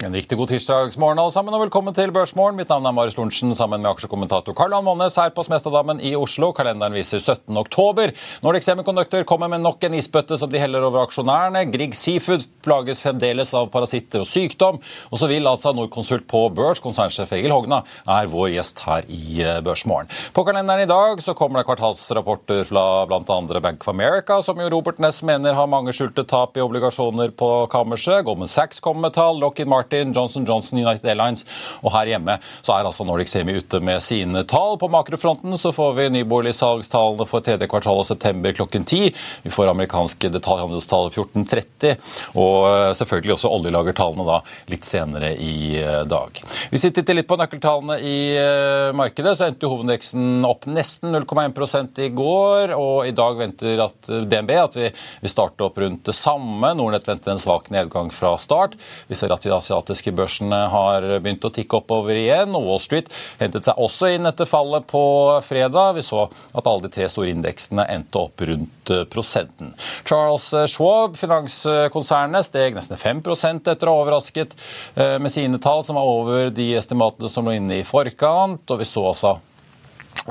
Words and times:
En 0.00 0.14
riktig 0.16 0.38
god 0.38 0.48
tirsdagsmorgen 0.48 1.18
alle 1.20 1.32
sammen, 1.34 1.52
og 1.52 1.60
velkommen 1.66 1.92
til 1.92 2.08
Børsmorgen. 2.14 2.56
Mitt 2.56 2.70
navn 2.72 2.86
er 2.88 2.94
Marius 2.96 3.18
Lorentzen, 3.18 3.50
sammen 3.52 3.82
med 3.82 3.90
aksjekommentator 3.90 4.54
Karl 4.56 4.72
Johan 4.72 4.86
Månes 4.86 5.18
her 5.20 5.32
på 5.36 5.42
Smestadammen 5.44 5.98
i 6.00 6.14
Oslo. 6.16 6.54
Kalenderen 6.56 6.94
viser 6.96 7.20
17. 7.20 7.52
oktober. 7.60 8.14
Nordic 8.40 8.64
Semiconductor 8.64 9.26
kommer 9.28 9.50
med 9.52 9.60
nok 9.60 9.84
en 9.84 9.98
isbøtte 9.98 10.38
som 10.40 10.48
de 10.48 10.62
heller 10.62 10.86
over 10.86 11.02
aksjonærene. 11.02 11.66
Grieg 11.74 11.92
Seafood 11.98 12.46
plages 12.64 13.02
fremdeles 13.04 13.52
av 13.58 13.68
parasitter 13.74 14.24
og 14.24 14.30
sykdom. 14.30 14.78
Og 15.10 15.20
så 15.20 15.28
vil 15.28 15.50
altså 15.50 15.74
Norconsult 15.76 16.24
på 16.32 16.46
børs, 16.56 16.80
konsernsjef 16.80 17.36
Egil 17.36 17.52
Hogna, 17.52 17.82
er 18.08 18.32
vår 18.32 18.54
gjest 18.54 18.80
her 18.86 19.04
i 19.04 19.44
eh, 19.44 19.60
Børsmorgen. 19.66 20.08
På 20.32 20.46
kalenderen 20.48 20.86
i 20.86 20.88
dag 20.88 21.20
så 21.20 21.36
kommer 21.36 21.60
det 21.60 21.68
kvartalsrapporter 21.68 22.64
fra 22.72 22.86
bl.a. 23.04 23.60
Bank 23.60 23.84
of 23.84 23.92
America, 23.92 24.40
som 24.48 24.64
jo 24.64 24.72
Robert 24.72 25.04
Ness 25.04 25.20
mener 25.20 25.60
har 25.60 25.68
mange 25.68 25.92
skjulte 25.92 26.24
tap 26.24 26.56
i 26.56 26.64
obligasjoner 26.64 27.36
på 27.36 27.52
kammerset. 27.76 28.24
Goldman 28.24 28.48
Sachs 28.48 28.80
kommer 28.80 29.10
med 29.10 29.18
tall. 29.20 29.44
Lockheed 29.44 29.68
Martin 29.68 29.89
Martin, 29.90 30.12
Johnson 30.12 30.46
Johnson, 30.46 30.78
United 30.78 31.08
Airlines. 31.10 31.44
Og 31.82 31.90
her 31.94 32.12
hjemme 32.12 32.36
så 32.62 32.76
er 32.76 32.86
altså 32.86 33.04
Nordic 33.04 33.30
Semi 33.32 33.56
ute 33.58 33.80
med 33.82 34.02
sine 34.02 34.44
tall. 34.46 34.76
På 34.78 34.88
makrofronten 34.88 35.56
så 35.58 35.72
får 35.74 35.96
vi 35.96 36.08
nyboligsalgstallene 36.14 37.26
for 37.26 37.42
tredje 37.42 37.66
kvartal 37.70 37.98
av 37.98 38.06
september 38.06 38.54
klokken 38.54 38.84
10. 38.86 39.10
Vi 39.42 39.50
får 39.50 39.72
amerikanske 39.72 40.30
detaljhandelstall 40.30 41.10
14.30, 41.10 41.96
og 42.38 42.68
eh, 42.68 42.92
selvfølgelig 43.00 43.34
også 43.34 43.50
oljelagertallene 43.56 44.26
da 44.28 44.38
litt 44.70 44.86
senere 44.86 45.32
i 45.34 45.80
eh, 45.80 46.04
dag. 46.08 46.38
Hvis 46.70 46.86
vi 46.86 46.92
titter 46.94 47.18
litt 47.18 47.30
på 47.30 47.38
nøkkeltallene 47.40 47.98
i 48.06 48.16
eh, 48.38 48.92
markedet, 48.96 49.34
så 49.38 49.48
endte 49.48 49.70
hovedindeksen 49.70 50.46
opp 50.46 50.68
nesten 50.70 51.10
0,1 51.16 52.04
i 52.06 52.10
går, 52.14 52.76
og 52.78 53.10
i 53.10 53.16
dag 53.16 53.42
venter 53.42 53.84
at 53.88 54.12
DNB 54.30 54.54
at 54.60 54.78
vi 54.78 54.86
vil 54.94 55.34
starte 55.34 55.66
opp 55.66 55.82
rundt 55.82 56.06
det 56.06 56.14
samme. 56.16 56.74
Nordnett 56.78 57.10
venter 57.10 57.34
en 57.34 57.42
svak 57.42 57.72
nedgang 57.74 58.12
fra 58.14 58.36
start. 58.40 58.78
Vi 59.10 59.18
ser 59.18 59.34
at 59.34 59.42
de 59.42 59.52
asiatiske 59.80 60.12
børsene 60.12 60.58
har 60.70 61.04
begynt 61.20 61.44
å 61.44 61.52
tikke 61.52 61.80
oppover 61.80 62.16
igjen. 62.18 62.54
og 62.54 62.66
Wall 62.66 62.80
Street 62.80 63.08
hentet 63.40 63.64
seg 63.64 63.78
også 63.78 64.12
inn 64.14 64.28
etter 64.28 64.48
fallet 64.48 64.86
på 64.86 65.02
fredag. 65.46 65.96
Vi 65.96 66.04
så 66.06 66.28
at 66.28 66.66
alle 66.66 66.86
de 66.86 66.92
tre 66.92 67.08
store 67.08 67.32
indeksene 67.32 67.86
endte 67.88 68.20
opp 68.20 68.40
rundt 68.40 68.90
eh, 68.90 69.04
prosenten. 69.10 69.74
Charles 70.04 70.50
Schwab, 70.70 71.16
finanskonsernet, 71.20 72.48
steg 72.48 72.76
nesten 72.76 73.00
5 73.00 73.22
etter 73.70 73.88
å 73.88 73.94
ha 73.94 74.04
overrasket 74.04 74.56
eh, 74.94 75.18
med 75.18 75.32
sine 75.32 75.60
tall, 75.62 75.84
som 75.84 75.98
var 75.98 76.08
over 76.08 76.50
de 76.54 76.72
estimatene 76.78 77.30
som 77.30 77.46
lå 77.46 77.56
inne 77.58 77.80
i 77.80 77.86
forkant. 77.86 78.64
og 78.70 78.80
vi 78.80 78.88
så 78.88 79.10
også 79.12 79.38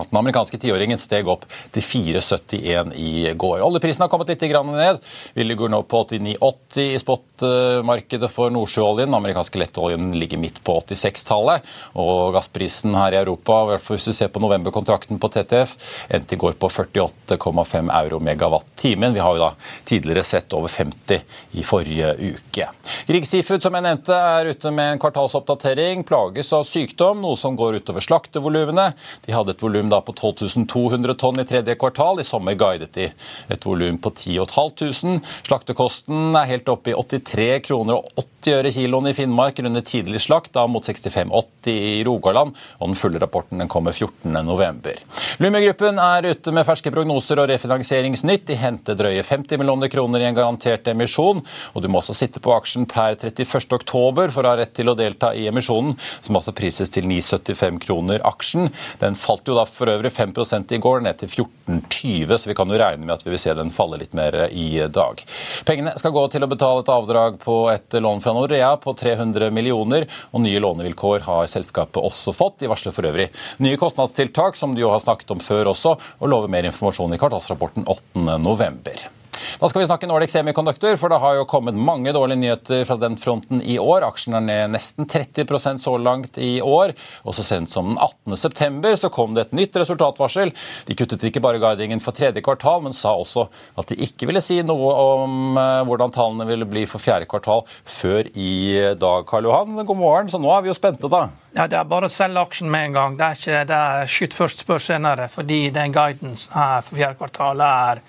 at 0.02 0.12
den 0.12 0.20
amerikanske 0.22 0.60
tiåringen 0.62 1.00
steg 1.02 1.28
opp 1.32 1.46
til 1.76 1.86
4,71 1.86 2.94
i 3.00 3.34
går. 3.40 3.64
Oljeprisen 3.66 4.06
har 4.06 4.12
kommet 4.12 4.32
litt 4.32 4.44
ned. 4.50 5.00
Vi 5.34 5.44
ligger 5.44 5.70
nå 5.72 5.82
på 5.84 6.04
89,80 6.06 6.96
i 6.96 7.00
spotmarkedet 7.00 8.30
for 8.32 8.54
nordsjøoljen. 8.54 9.14
Amerikanske 9.14 9.60
lettoljen 9.62 10.12
ligger 10.18 10.42
midt 10.42 10.62
på 10.64 10.80
86-tallet. 10.82 11.66
Og 12.00 12.34
gassprisen 12.36 12.96
her 12.98 13.16
i 13.16 13.22
Europa, 13.22 13.62
hvis 13.78 14.10
du 14.10 14.14
ser 14.16 14.32
på 14.34 14.42
novemberkontrakten 14.44 15.20
på 15.22 15.32
TTF, 15.34 15.76
endte 16.10 16.36
i 16.36 16.42
går 16.42 16.58
på 16.60 16.70
48,5 16.70 17.92
euro 18.00 18.22
megawatt-timen. 18.24 19.16
Vi 19.16 19.24
har 19.24 19.38
jo 19.38 19.44
da 19.44 19.52
tidligere 19.90 20.26
sett 20.28 20.54
over 20.58 20.72
50 20.72 21.22
i 21.60 21.66
forrige 21.66 22.14
uke. 22.20 22.70
Grieg 23.08 23.28
Seafood, 23.28 23.64
som 23.64 23.76
jeg 23.76 23.86
nevnte, 23.86 24.16
er 24.16 24.52
ute 24.54 24.74
med 24.74 24.94
en 24.94 25.02
kvartalsoppdatering. 25.02 26.06
Plages 26.08 26.52
av 26.56 26.66
sykdom, 26.68 27.22
noe 27.24 27.38
som 27.40 27.58
går 27.60 27.80
utover 27.82 28.04
slaktevolumene. 28.06 28.92
De 29.26 29.36
hadde 29.36 29.56
et 29.56 29.64
volum 29.64 29.89
volum 29.90 30.02
på 30.02 30.14
12 30.14 30.66
200 30.70 31.16
tonn 31.20 31.40
i 31.40 31.46
tredje 31.48 31.76
kvartal. 31.76 32.22
I 32.22 32.28
sommer 32.28 32.58
guidet 32.60 32.94
de 32.96 33.10
et 33.50 33.66
volum 33.66 33.98
på 34.02 34.14
10 34.16 34.40
500. 34.48 35.20
Slaktekosten 35.48 36.36
er 36.38 36.50
helt 36.54 36.70
oppe 36.72 36.94
i 36.94 36.98
83 36.98 37.50
kroner 37.68 38.00
og 38.00 38.12
80 38.16 38.39
øre 38.56 38.72
kiloen 38.74 39.10
i 39.10 39.16
Finnmark 39.18 39.60
under 39.64 39.84
tidlig 39.86 40.22
slakt, 40.24 40.52
da 40.56 40.66
mot 40.70 40.86
65,80 40.86 41.70
i 41.74 42.04
Rogaland. 42.08 42.56
og 42.80 42.90
Den 42.90 43.00
fulle 43.00 43.22
rapporten 43.22 43.62
den 43.62 43.70
kommer 43.72 43.96
14.11. 43.96 45.00
Lume-gruppen 45.40 46.00
er 46.04 46.30
ute 46.32 46.54
med 46.56 46.68
ferske 46.68 46.92
prognoser 46.94 47.42
og 47.42 47.50
refinansieringsnytt. 47.52 48.48
De 48.50 48.58
henter 48.60 48.98
drøye 49.00 49.24
50 49.24 49.60
millioner 49.62 49.92
kroner 49.92 50.24
i 50.24 50.30
en 50.30 50.38
garantert 50.38 50.88
emisjon. 50.92 51.44
og 51.74 51.82
Du 51.82 51.90
må 51.92 52.02
også 52.02 52.16
sitte 52.18 52.42
på 52.44 52.54
aksjen 52.56 52.88
per 52.90 53.16
31. 53.16 53.74
oktober 53.78 54.34
for 54.36 54.46
å 54.46 54.54
ha 54.54 54.60
rett 54.62 54.74
til 54.78 54.90
å 54.90 54.98
delta 54.98 55.34
i 55.36 55.48
emisjonen, 55.52 55.96
som 56.22 56.40
altså 56.40 56.56
prises 56.56 56.92
til 56.94 57.08
9,75 57.10 57.80
kroner 57.86 58.24
aksjen. 58.28 58.70
Den 59.02 59.18
falt 59.20 59.48
jo 59.48 59.58
da 59.58 59.66
for 59.70 59.92
øvrig 59.92 60.12
5% 60.16 60.76
i 60.76 60.82
går, 60.82 61.04
ned 61.06 61.20
til 61.22 61.32
14,20, 61.46 62.36
så 62.38 62.52
vi 62.52 62.58
kan 62.58 62.70
jo 62.70 62.80
regne 62.82 63.06
med 63.06 63.16
at 63.18 63.26
vi 63.26 63.34
vil 63.34 63.42
se 63.42 63.54
den 63.58 63.74
falle 63.74 64.00
litt 64.02 64.16
mer 64.18 64.48
i 64.50 64.70
dag. 64.90 65.24
Pengene 65.68 65.96
skal 66.00 66.16
gå 66.16 66.26
til 66.34 66.46
å 66.46 66.52
betale 66.52 66.84
et 66.84 66.94
avdrag 66.94 67.40
på 67.44 67.58
et 67.74 68.00
lån 68.00 68.24
fra 68.24 68.36
Norea 68.40 68.72
på 68.80 68.94
300 68.96 69.52
millioner, 69.52 70.08
og 70.32 70.44
nye 70.46 70.64
lånevilkår 70.64 71.28
har 71.28 71.52
selskapet 71.52 72.00
også 72.00 72.34
fått. 72.36 72.60
De 72.64 72.72
varsler 72.72 72.96
for 72.96 73.10
øvrig 73.10 73.30
nye 73.60 73.80
kostnadstiltak, 73.80 74.56
som 74.60 74.76
de 74.76 74.86
jo 74.86 74.94
har 74.94 75.04
snakket 75.04 75.36
om 75.36 75.44
før 75.44 75.74
også, 75.74 75.98
og 76.20 76.32
lover 76.32 76.52
mer 76.52 76.70
informasjon 76.72 77.16
i 77.16 77.22
kvartalsrapporten 77.22 77.88
8.11. 77.90 79.19
Da 79.60 79.70
skal 79.70 79.84
vi 79.84 79.88
snakke 79.90 80.10
Nordic 80.10 80.34
Semiconductor, 80.34 80.98
for 81.00 81.12
det 81.12 81.20
har 81.24 81.38
jo 81.40 81.48
kommet 81.50 81.78
mange 81.78 82.14
dårlige 82.16 82.42
nyheter 82.42 82.86
fra 82.88 82.98
den 83.00 83.18
fronten 83.20 83.62
i 83.62 83.78
år. 83.82 84.06
Aksjen 84.08 84.38
er 84.38 84.46
ned 84.46 84.76
nesten 84.76 85.08
30% 85.10 85.84
så 85.84 85.96
langt 86.00 86.40
i 86.42 86.60
år. 86.64 86.94
Og 87.24 87.36
så 87.38 87.46
sent 87.46 87.72
som 87.72 87.94
den 87.94 88.00
18.9 88.00 88.96
så 89.04 89.12
kom 89.14 89.36
det 89.36 89.48
et 89.48 89.58
nytt 89.60 89.80
resultatvarsel. 89.82 90.54
De 90.88 90.98
kuttet 90.98 91.26
ikke 91.28 91.44
bare 91.44 91.62
guidingen 91.62 92.04
for 92.04 92.16
tredje 92.16 92.44
kvartal, 92.46 92.84
men 92.86 92.98
sa 92.98 93.16
også 93.18 93.48
at 93.80 93.92
de 93.92 94.00
ikke 94.06 94.30
ville 94.30 94.44
si 94.44 94.62
noe 94.66 94.94
om 95.16 95.60
eh, 95.60 95.82
hvordan 95.88 96.16
tallene 96.16 96.48
ville 96.50 96.68
bli 96.70 96.86
for 96.90 97.02
fjerde 97.04 97.30
kvartal 97.30 97.66
før 97.84 98.30
i 98.34 98.96
dag. 99.00 99.28
Karl 99.30 99.50
Johan, 99.50 99.78
god 99.84 100.00
morgen. 100.00 100.32
Så 100.32 100.42
nå 100.42 100.52
er 100.56 100.66
vi 100.66 100.74
jo 100.74 100.78
spente, 100.78 101.12
da. 101.12 101.28
Ja, 101.56 101.68
Det 101.68 101.78
er 101.80 101.88
bare 101.90 102.06
å 102.06 102.14
selge 102.14 102.42
aksjen 102.46 102.70
med 102.70 102.90
en 102.90 102.98
gang. 102.98 103.16
Det 103.18 103.26
er 103.26 103.40
ikke 103.40 103.62
det 103.70 103.78
er 103.78 104.12
skyt 104.14 104.36
først, 104.38 104.62
spør 104.64 104.84
senere. 104.84 105.26
Fordi 105.34 105.70
den 105.74 105.94
guidance 105.96 106.52
her 106.54 106.84
for 106.86 107.00
fjerde 107.00 107.18
kvartal 107.18 107.64
er 107.66 108.04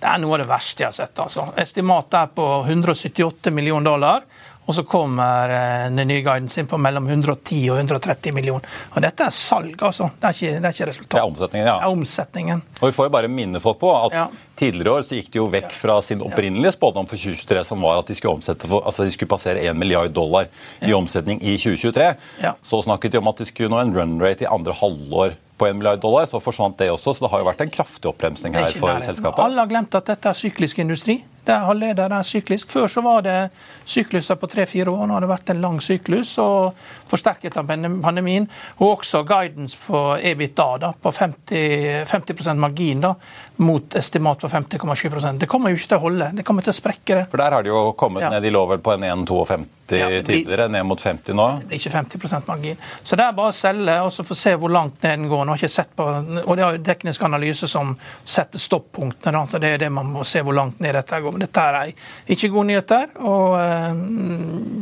det 0.00 0.08
er 0.08 0.20
noe 0.20 0.36
av 0.36 0.42
det 0.42 0.48
verste 0.48 0.82
jeg 0.82 0.88
har 0.88 0.96
sett. 0.96 1.18
altså. 1.18 1.50
Estimatet 1.60 2.18
er 2.20 2.32
på 2.36 2.46
178 2.64 3.52
millioner 3.52 3.90
dollar. 3.90 4.26
Og 4.66 4.74
så 4.74 4.82
kommer 4.82 5.52
eh, 5.54 5.84
den 5.94 6.08
nye 6.10 6.22
guiden 6.26 6.48
sin 6.50 6.66
på 6.66 6.78
mellom 6.78 7.06
110 7.06 7.60
og 7.70 7.78
130 7.78 8.34
millioner. 8.34 8.66
Og 8.94 9.04
dette 9.04 9.28
er 9.28 9.34
salg, 9.34 9.76
altså. 9.78 10.10
Det 10.18 10.30
er 10.30 10.38
ikke, 10.38 10.58
det 10.58 10.70
er 10.70 10.76
ikke 10.76 10.88
resultat. 10.90 11.14
Det 11.14 11.22
er 11.22 11.30
omsetningen, 11.30 11.68
ja. 11.68 11.76
Det 11.76 11.86
er 11.86 11.94
omsetningen. 12.00 12.64
Og 12.80 12.88
Vi 12.88 12.96
får 12.96 13.08
jo 13.08 13.14
bare 13.14 13.30
minne 13.30 13.62
folk 13.62 13.78
på 13.82 13.92
at 13.94 14.18
ja. 14.18 14.26
tidligere 14.58 14.98
år 14.98 15.06
så 15.06 15.20
gikk 15.20 15.30
de 15.32 15.40
jo 15.40 15.46
vekk 15.54 15.70
fra 15.76 16.00
sin 16.02 16.24
opprinnelige 16.26 16.74
spådom 16.74 17.06
for 17.06 17.20
2023, 17.20 17.64
som 17.70 17.86
var 17.86 18.02
at 18.02 18.10
de 18.10 18.18
skulle, 18.18 18.58
for, 18.66 18.82
altså 18.82 19.06
de 19.06 19.14
skulle 19.14 19.30
passere 19.30 19.62
1 19.62 19.78
milliard 19.78 20.10
dollar 20.10 20.50
i 20.82 20.94
omsetning 20.96 21.42
i 21.42 21.54
2023. 21.54 22.12
Ja. 22.42 22.56
Så 22.66 22.82
snakket 22.88 23.14
de 23.14 23.22
om 23.22 23.30
at 23.30 23.42
de 23.42 23.46
skulle 23.48 23.70
nå 23.70 23.82
en 23.82 23.94
run 23.94 24.18
rate 24.22 24.48
i 24.48 24.50
andre 24.50 24.74
halvår 24.74 25.38
på 25.56 25.66
1 25.66 25.76
milliard 25.76 26.00
dollar, 26.00 26.26
så 26.26 26.40
forsvant 26.40 26.76
det 26.78 26.90
også. 26.92 27.14
Så 27.14 27.24
det 27.24 27.30
har 27.32 27.40
jo 27.40 27.48
vært 27.48 27.62
en 27.64 27.72
kraftig 27.72 28.10
oppbremsing 28.10 28.56
her 28.56 28.74
for 28.76 28.92
selskapet. 29.06 29.40
Alle 29.44 29.62
har 29.62 29.70
glemt 29.70 29.94
at 29.96 30.10
dette 30.10 30.28
er 30.28 30.36
syklisk 30.36 30.82
industri. 30.84 31.20
Det 31.46 31.54
er 31.54 31.64
halvleder, 31.68 32.10
det 32.10 32.18
er 32.18 32.26
syklisk. 32.26 32.70
Før 32.72 32.90
så 32.90 33.02
var 33.06 33.24
det 33.24 33.38
sykluser 33.86 34.38
på 34.40 34.50
tre-fire 34.50 34.90
år. 34.90 35.06
Nå 35.06 35.16
har 35.16 35.24
det 35.24 35.30
vært 35.30 35.52
en 35.54 35.62
lang 35.62 35.80
syklus, 35.84 36.34
og 36.42 36.76
forsterket 37.10 37.56
av 37.60 37.68
pandemien. 37.70 38.48
Og 38.80 38.96
også 38.96 39.22
guidance 39.28 39.78
på 39.86 40.02
EBITDA 40.18 40.68
da, 40.82 40.92
på 40.92 41.12
50, 41.14 42.04
50% 42.10 42.62
margin 42.66 43.04
da, 43.06 43.14
mot 43.62 43.96
estimat 43.96 44.42
på 44.42 44.48
50,7% 44.48 45.38
Det 45.40 45.48
kommer 45.48 45.72
jo 45.72 45.78
ikke 45.78 45.92
til 45.94 46.00
å 46.00 46.04
holde. 46.08 46.30
Det 46.36 46.44
kommer 46.46 46.66
til 46.66 46.74
å 46.74 46.76
sprekke 46.76 47.20
det. 47.20 47.24
For 47.32 47.40
der 47.40 47.56
har 47.56 47.64
de 47.64 47.72
jo 47.72 47.86
kommet 47.98 48.26
ja. 48.26 48.34
ned. 48.34 48.44
De 48.44 48.52
lå 48.52 48.66
vel 48.68 48.82
på 48.84 48.96
en 48.96 49.06
1,52 49.06 49.64
ja, 49.88 50.22
tidligere, 50.22 50.68
ned 50.68 50.86
mot 50.86 51.00
50 51.00 51.36
nå? 51.36 51.46
Ikke 51.70 51.90
50% 51.90 52.48
margin. 52.50 52.78
Så 53.02 53.16
det 53.16 53.26
er 53.26 53.36
bare 53.36 53.52
å 53.52 53.56
selge 53.56 53.96
og 54.02 54.12
så 54.14 54.24
få 54.26 54.36
se 54.38 54.54
hvor 54.58 54.72
langt 54.72 54.98
ned 55.02 55.20
den 55.20 55.28
går. 55.30 55.44
Nå 55.44 55.54
har 55.54 55.62
ikke 55.62 55.72
sett 55.72 55.92
på, 55.96 56.06
og 56.42 56.56
Det 56.56 56.64
er 56.64 56.78
jo 56.78 56.82
teknisk 56.86 57.26
analyse 57.28 57.68
som 57.70 57.94
setter 58.24 58.58
stoppunktene. 58.62 59.44
så 59.50 59.60
Det 59.62 59.74
er 59.74 59.84
det 59.84 59.92
man 59.92 60.10
må 60.12 60.24
se 60.24 60.42
hvor 60.42 60.56
langt 60.56 60.80
ned 60.80 60.94
dette 60.98 61.20
går. 61.20 61.32
Men 61.32 61.46
dette 61.46 61.66
er 61.66 61.92
ikke 62.26 62.50
gode 62.50 62.66
nyheter, 62.72 63.06
og 63.22 63.58
eh, 63.60 63.75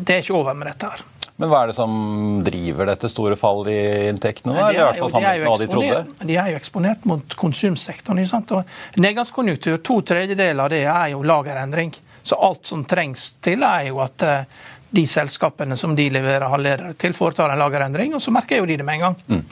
det 0.05 0.17
er 0.17 0.25
ikke 0.25 0.39
over 0.39 0.57
med 0.59 0.73
dette 0.73 0.93
her. 0.93 1.05
Men 1.35 1.51
hva 1.51 1.65
er 1.65 1.73
det 1.73 1.75
som 1.75 1.95
driver 2.47 2.87
dette 2.93 3.09
store 3.11 3.35
fallet 3.39 3.73
i 3.73 4.09
inntektene? 4.13 4.55
Da? 4.55 4.69
De, 4.71 4.79
er, 4.79 4.99
jo, 5.01 5.09
de, 5.11 5.23
er 5.27 5.41
jo 5.43 5.57
de, 5.83 6.27
de 6.31 6.37
er 6.39 6.53
jo 6.53 6.61
eksponert 6.61 7.09
mot 7.11 7.35
konsumsektoren. 7.41 8.23
Nedgangskonjunktur, 9.03 9.81
to 9.83 9.99
tredjedeler 10.07 10.63
av 10.63 10.71
det 10.71 10.85
er 10.87 11.09
jo 11.17 11.25
lagerendring. 11.27 11.91
Så 12.23 12.39
alt 12.39 12.71
som 12.71 12.87
trengs 12.89 13.33
til, 13.43 13.67
er 13.67 13.91
jo 13.91 13.99
at 14.05 14.23
eh, 14.25 14.47
de 14.95 15.05
selskapene 15.11 15.77
som 15.77 15.97
de 15.99 16.07
leverer 16.15 16.47
halvledere 16.49 16.95
til, 17.03 17.17
foretar 17.17 17.51
en 17.51 17.61
lagerendring, 17.61 18.15
og 18.15 18.23
så 18.23 18.33
merker 18.35 18.63
jo 18.63 18.71
de 18.71 18.79
det 18.79 18.87
med 18.87 19.01
en 19.01 19.07
gang. 19.09 19.19
Mm. 19.27 19.43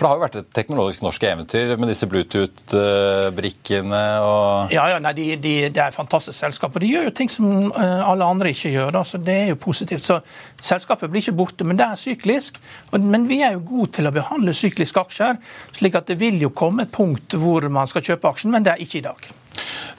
For 0.00 0.06
det 0.06 0.10
har 0.14 0.16
jo 0.16 0.22
vært 0.24 0.36
et 0.40 0.52
teknologisk 0.56 1.02
norsk 1.04 1.24
eventyr 1.28 1.74
med 1.76 1.90
disse 1.92 2.06
Bluetooth-brikkene 2.08 3.98
og 4.24 4.72
Ja, 4.72 4.86
ja 4.94 5.00
nei, 5.04 5.12
de, 5.18 5.26
de, 5.36 5.52
det 5.68 5.82
er 5.84 5.92
fantastisk 5.92 6.38
selskap. 6.38 6.72
Og 6.72 6.80
de 6.80 6.88
gjør 6.88 7.10
jo 7.10 7.12
ting 7.18 7.28
som 7.28 7.50
eh, 7.68 8.00
alle 8.08 8.24
andre 8.24 8.54
ikke 8.54 8.72
gjør. 8.72 8.94
Da, 8.96 9.02
så 9.04 9.20
Det 9.20 9.34
er 9.42 9.50
jo 9.52 9.58
positivt. 9.60 10.00
Så 10.06 10.22
Selskapet 10.56 11.12
blir 11.12 11.20
ikke 11.20 11.36
borte, 11.36 11.68
men 11.68 11.76
det 11.76 11.84
er 11.84 12.00
syklisk. 12.00 12.56
Men 12.96 13.28
vi 13.28 13.42
er 13.44 13.58
jo 13.58 13.66
gode 13.74 13.98
til 13.98 14.08
å 14.08 14.14
behandle 14.16 14.56
sykliske 14.56 15.04
aksjer. 15.04 15.36
slik 15.76 16.00
at 16.00 16.08
det 16.08 16.16
vil 16.24 16.40
jo 16.40 16.48
komme 16.48 16.88
et 16.88 16.96
punkt 16.96 17.36
hvor 17.36 17.68
man 17.68 17.92
skal 17.92 18.06
kjøpe 18.08 18.32
aksjen, 18.32 18.56
men 18.56 18.64
det 18.64 18.72
er 18.72 18.80
ikke 18.80 19.02
i 19.02 19.06
dag. 19.10 19.30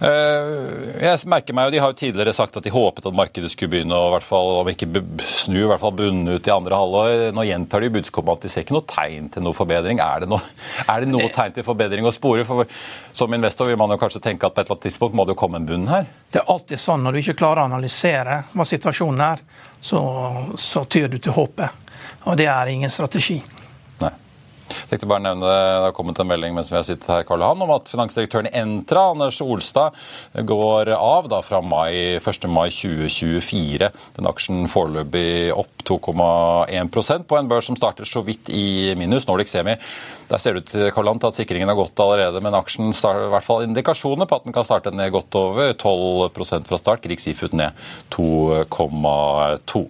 Eh, 0.01 1.03
jeg 1.03 1.29
merker 1.29 1.53
meg 1.53 1.67
jo, 1.67 1.73
De 1.75 1.81
har 1.83 1.91
jo 1.91 1.97
tidligere 1.99 2.33
sagt 2.33 2.55
at 2.57 2.65
de 2.65 2.73
håpet 2.73 3.05
at 3.05 3.17
markedet 3.17 3.51
skulle 3.53 3.69
begynne 3.75 3.93
å 3.93 4.09
hvert 4.15 4.25
fall, 4.25 4.49
om 4.63 4.71
ikke 4.71 4.87
snu, 5.29 5.59
i 5.59 5.67
hvert 5.69 5.83
fall 5.83 5.93
bunne 5.97 6.37
ut 6.37 6.49
i 6.49 6.53
andre 6.53 6.79
halvår. 6.79 7.27
Nå 7.37 7.45
gjentar 7.45 7.85
de 7.85 7.91
budskapet 7.93 8.33
at 8.33 8.47
de 8.47 8.53
ser 8.53 8.65
ikke 8.65 8.77
noe 8.77 8.87
tegn 8.89 9.29
til 9.33 9.45
noe 9.45 9.57
forbedring. 9.57 10.01
Er 10.01 10.25
det 10.25 10.31
noe, 10.31 10.41
er 10.91 11.05
det 11.05 11.11
noe 11.11 11.29
tegn 11.35 11.55
til 11.57 11.67
forbedring 11.67 12.09
å 12.09 12.15
spore? 12.15 12.47
For 12.47 12.65
Som 13.13 13.37
investor 13.37 13.69
vil 13.69 13.79
man 13.79 13.93
jo 13.93 13.99
kanskje 14.01 14.23
tenke 14.23 14.49
at 14.49 14.57
på 14.57 14.63
et 14.63 14.65
eller 14.65 14.79
annet 14.79 14.89
tidspunkt 14.89 15.17
må 15.17 15.27
det 15.27 15.35
jo 15.35 15.41
komme 15.43 15.61
en 15.61 15.69
bunn 15.69 15.87
her? 15.91 16.09
Det 16.31 16.41
er 16.41 16.51
alltid 16.51 16.81
sånn 16.81 17.05
når 17.05 17.13
du 17.13 17.21
ikke 17.21 17.39
klarer 17.43 17.63
å 17.63 17.69
analysere 17.69 18.43
hva 18.55 18.65
situasjonen 18.65 19.25
er, 19.25 19.45
så, 19.81 20.01
så 20.57 20.85
tyr 20.89 21.11
du 21.11 21.19
til 21.21 21.35
håpet. 21.35 21.89
Og 22.29 22.37
det 22.37 22.49
er 22.49 22.73
ingen 22.73 22.93
strategi. 22.93 23.41
Tenkte 24.91 25.07
bare 25.07 25.23
nevne, 25.23 25.47
Det 25.47 25.83
har 25.85 25.93
kommet 25.95 26.19
en 26.19 26.27
melding 26.27 26.51
mens 26.51 26.67
vi 26.67 26.75
har 26.75 26.83
sittet 26.83 27.07
her, 27.07 27.23
Karl 27.23 27.39
Johan, 27.39 27.61
om 27.63 27.71
at 27.77 27.88
finansdirektøren 27.88 28.49
i 28.49 28.57
Entra, 28.59 29.05
Anders 29.13 29.39
Olstad, 29.39 29.95
går 30.35 30.91
av 30.97 31.29
da 31.31 31.39
fra 31.45 31.61
mai, 31.63 32.19
1. 32.19 32.47
mai 32.51 32.67
2024. 32.75 33.88
Den 34.17 34.27
aksjen 34.27 34.67
foreløpig 34.67 35.53
opp 35.55 35.85
2,1% 35.88 37.23
på 37.23 37.39
en 37.39 37.47
børs 37.47 37.69
som 37.71 37.79
starter 37.79 38.03
så 38.03 38.19
vidt 38.27 38.51
i 38.51 38.91
minus, 38.99 39.29
Nordic 39.29 39.53
Semi. 39.53 39.77
Der 40.27 40.39
ser 40.43 40.55
det 40.55 40.65
ut 40.65 40.75
Karl 40.91 41.07
Johan, 41.07 41.23
at 41.23 41.39
sikringen 41.39 41.71
har 41.71 41.79
gått 41.79 41.99
allerede, 42.03 42.44
men 42.44 42.55
aksjen 42.59 42.91
starter 42.95 43.29
i 43.29 43.31
hvert 43.31 43.47
fall 43.47 43.63
indikasjoner 43.69 44.27
på 44.27 44.41
at 44.41 44.47
den 44.47 44.55
kan 44.55 44.67
starte 44.67 44.91
ned 44.91 45.11
godt 45.15 45.39
over 45.39 45.71
12% 45.71 46.67
fra 46.67 46.79
start. 46.83 47.03
Grieg 47.07 47.23
Seafood 47.23 47.55
ned 47.55 47.71
2,2. 48.11 49.85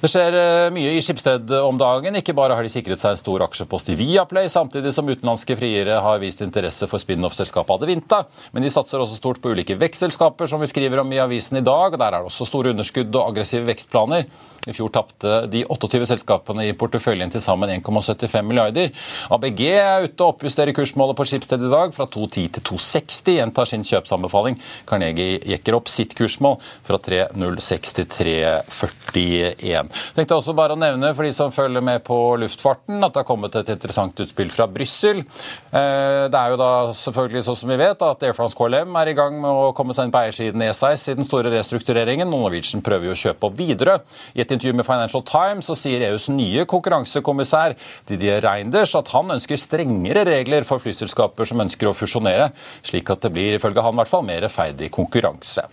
Det 0.00 0.08
skjer 0.10 0.36
eh, 0.38 0.68
mye 0.74 0.92
i 0.96 1.00
Skipsted 1.04 1.50
om 1.58 1.76
dagen. 1.80 2.16
Ikke 2.20 2.36
bare 2.36 2.56
har 2.56 2.64
de 2.64 2.72
sikret 2.72 3.00
seg 3.00 3.10
en 3.14 3.20
stor 3.20 3.42
aksjepost 3.48 3.90
i 3.92 3.96
Viaplay, 3.98 4.37
samtidig 4.46 4.92
som 4.94 5.08
utenlandske 5.10 5.56
friere 5.58 5.96
har 6.04 6.20
vist 6.22 6.44
interesse 6.44 6.86
for 6.86 7.02
spin-off-selskapet 7.02 7.74
Adevinta. 7.74 8.20
Men 8.54 8.62
de 8.62 8.70
satser 8.70 9.02
også 9.02 9.18
stort 9.18 9.40
på 9.42 9.50
ulike 9.50 9.74
vekstselskaper, 9.80 10.46
som 10.46 10.62
vi 10.62 10.70
skriver 10.70 11.02
om 11.02 11.10
i 11.12 11.18
avisen 11.18 11.58
i 11.58 11.64
dag. 11.66 11.98
Der 11.98 12.06
er 12.06 12.20
det 12.20 12.30
også 12.30 12.46
store 12.46 12.70
underskudd 12.76 13.10
og 13.18 13.32
aggressive 13.32 13.66
vekstplaner. 13.66 14.28
I 14.68 14.74
fjor 14.76 14.92
tapte 14.92 15.46
de 15.48 15.62
28 15.64 16.08
selskapene 16.10 16.66
i 16.68 16.74
porteføljen 16.76 17.32
til 17.32 17.42
sammen 17.42 17.70
1,75 17.78 18.44
milliarder. 18.44 18.92
ABG 19.32 19.62
er 19.70 20.04
ute 20.04 20.24
og 20.24 20.34
oppjusterer 20.34 20.76
kursmålet 20.76 21.16
på 21.16 21.26
Skipsted 21.28 21.64
i 21.64 21.70
dag 21.72 21.94
fra 21.96 22.04
2,10 22.04 22.50
til 22.58 22.66
2,60. 22.74 23.32
Gjentar 23.38 23.70
sin 23.70 23.86
kjøpsanbefaling. 23.88 24.58
Carnegie 24.88 25.38
jekker 25.54 25.78
opp 25.78 25.88
sitt 25.92 26.12
kursmål 26.18 26.58
fra 26.86 27.00
3,06 27.00 27.94
til 27.98 28.08
3,41. 28.12 29.88
Tenkte 30.18 30.36
også 30.36 30.56
bare 30.58 30.76
å 30.76 30.80
nevne 30.80 31.14
for 31.16 31.24
de 31.24 31.32
som 31.36 31.54
følger 31.54 31.84
med 31.84 32.04
på 32.06 32.18
luftfarten, 32.42 33.00
at 33.00 33.14
det 33.14 33.22
har 33.22 33.28
kommet 33.28 33.56
et 33.56 33.72
interessant 33.72 34.24
utspill 34.24 34.52
fra 34.52 34.68
Brussel. 34.70 35.24
Eh, 35.72 36.26
det 36.28 36.38
er 36.38 36.52
jo 36.52 36.60
da 36.60 36.70
selvfølgelig 36.98 37.44
sånn 37.48 37.60
som 37.62 37.72
vi 37.72 37.80
vet 37.80 38.04
at 38.04 38.26
Air 38.26 38.36
France 38.36 38.58
KLM 38.58 39.00
er 39.00 39.12
i 39.12 39.16
gang 39.16 39.40
med 39.40 39.48
å 39.48 39.72
komme 39.76 39.96
seg 39.96 40.08
inn 40.08 40.14
på 40.14 40.20
eiersiden 40.22 40.64
i 40.64 40.70
SAS 40.76 41.08
i 41.08 41.16
den 41.18 41.28
store 41.28 41.52
restruktureringen. 41.54 42.28
Norwegian 42.28 42.84
prøver 42.84 43.10
jo 43.10 43.16
å 43.16 43.22
kjøpe 43.24 43.48
opp 43.48 43.58
videre. 43.58 43.98
I 44.36 44.44
et 44.44 44.57
intervju 44.58 44.76
med 44.76 44.86
Financial 44.88 45.24
Times 45.26 45.70
så 45.70 45.76
sier 45.78 46.04
EUs 46.10 46.28
nye 46.34 46.66
konkurransekommissær 46.68 47.76
Didier 48.10 48.42
Reinders 48.44 48.94
at 48.98 49.12
han 49.14 49.30
ønsker 49.38 49.60
strengere 49.60 50.26
regler 50.28 50.66
for 50.68 50.82
flyselskaper 50.82 51.48
som 51.48 51.62
ønsker 51.64 51.88
å 51.88 51.96
fusjonere, 51.96 52.50
slik 52.86 53.10
at 53.14 53.24
det 53.24 53.32
blir 53.34 53.56
ifølge 53.56 53.84
han 53.84 53.96
i 53.96 54.02
hvert 54.02 54.12
fall 54.12 54.26
mer 54.26 54.42
rettferdig 54.44 54.90
konkurranse. 54.94 55.64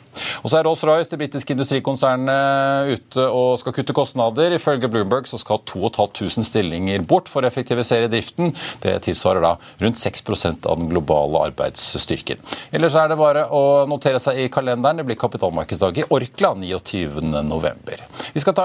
Og 0.44 0.52
så 0.52 0.60
er 0.60 0.68
Rolls-Royce, 0.68 1.12
det 1.12 1.20
britiske 1.20 1.56
industrikonsernet, 1.56 2.94
ute 2.96 3.26
og 3.28 3.58
skal 3.60 3.76
kutte 3.76 3.96
kostnader. 3.96 4.56
Ifølge 4.56 4.90
Bloomberg 4.92 5.28
så 5.30 5.40
skal 5.42 5.62
2500 5.68 6.46
stillinger 6.48 7.04
bort 7.08 7.30
for 7.32 7.44
å 7.44 7.50
effektivisere 7.50 8.10
driften. 8.12 8.54
Det 8.84 8.96
tilsvarer 9.08 9.44
da 9.44 9.54
rundt 9.84 10.00
6% 10.00 10.70
av 10.70 10.80
den 10.80 10.92
globale 10.92 11.44
arbeidsstyrken. 11.50 12.42
Ellers 12.76 12.96
er 13.00 13.12
det 13.12 13.20
bare 13.20 13.46
å 13.52 13.64
notere 13.90 14.22
seg 14.24 14.40
i 14.44 14.50
kalenderen. 14.54 15.02
Det 15.02 15.08
blir 15.10 15.20
kapitalmarkedsdag 15.20 16.02
i 16.04 16.08
Orkla 16.16 16.54
29.11. 16.62 18.06
Vi 18.36 18.44
skal 18.44 18.56
ta 18.58 18.65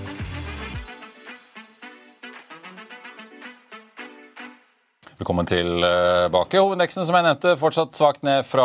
Velkommen 5.21 5.45
tilbake. 5.45 6.57
Hovedindeksen 6.57 7.05
som 7.05 7.13
jeg 7.13 7.25
nevnte, 7.27 7.51
fortsatt 7.61 7.93
svakt 7.93 8.23
ned 8.25 8.41
fra 8.41 8.63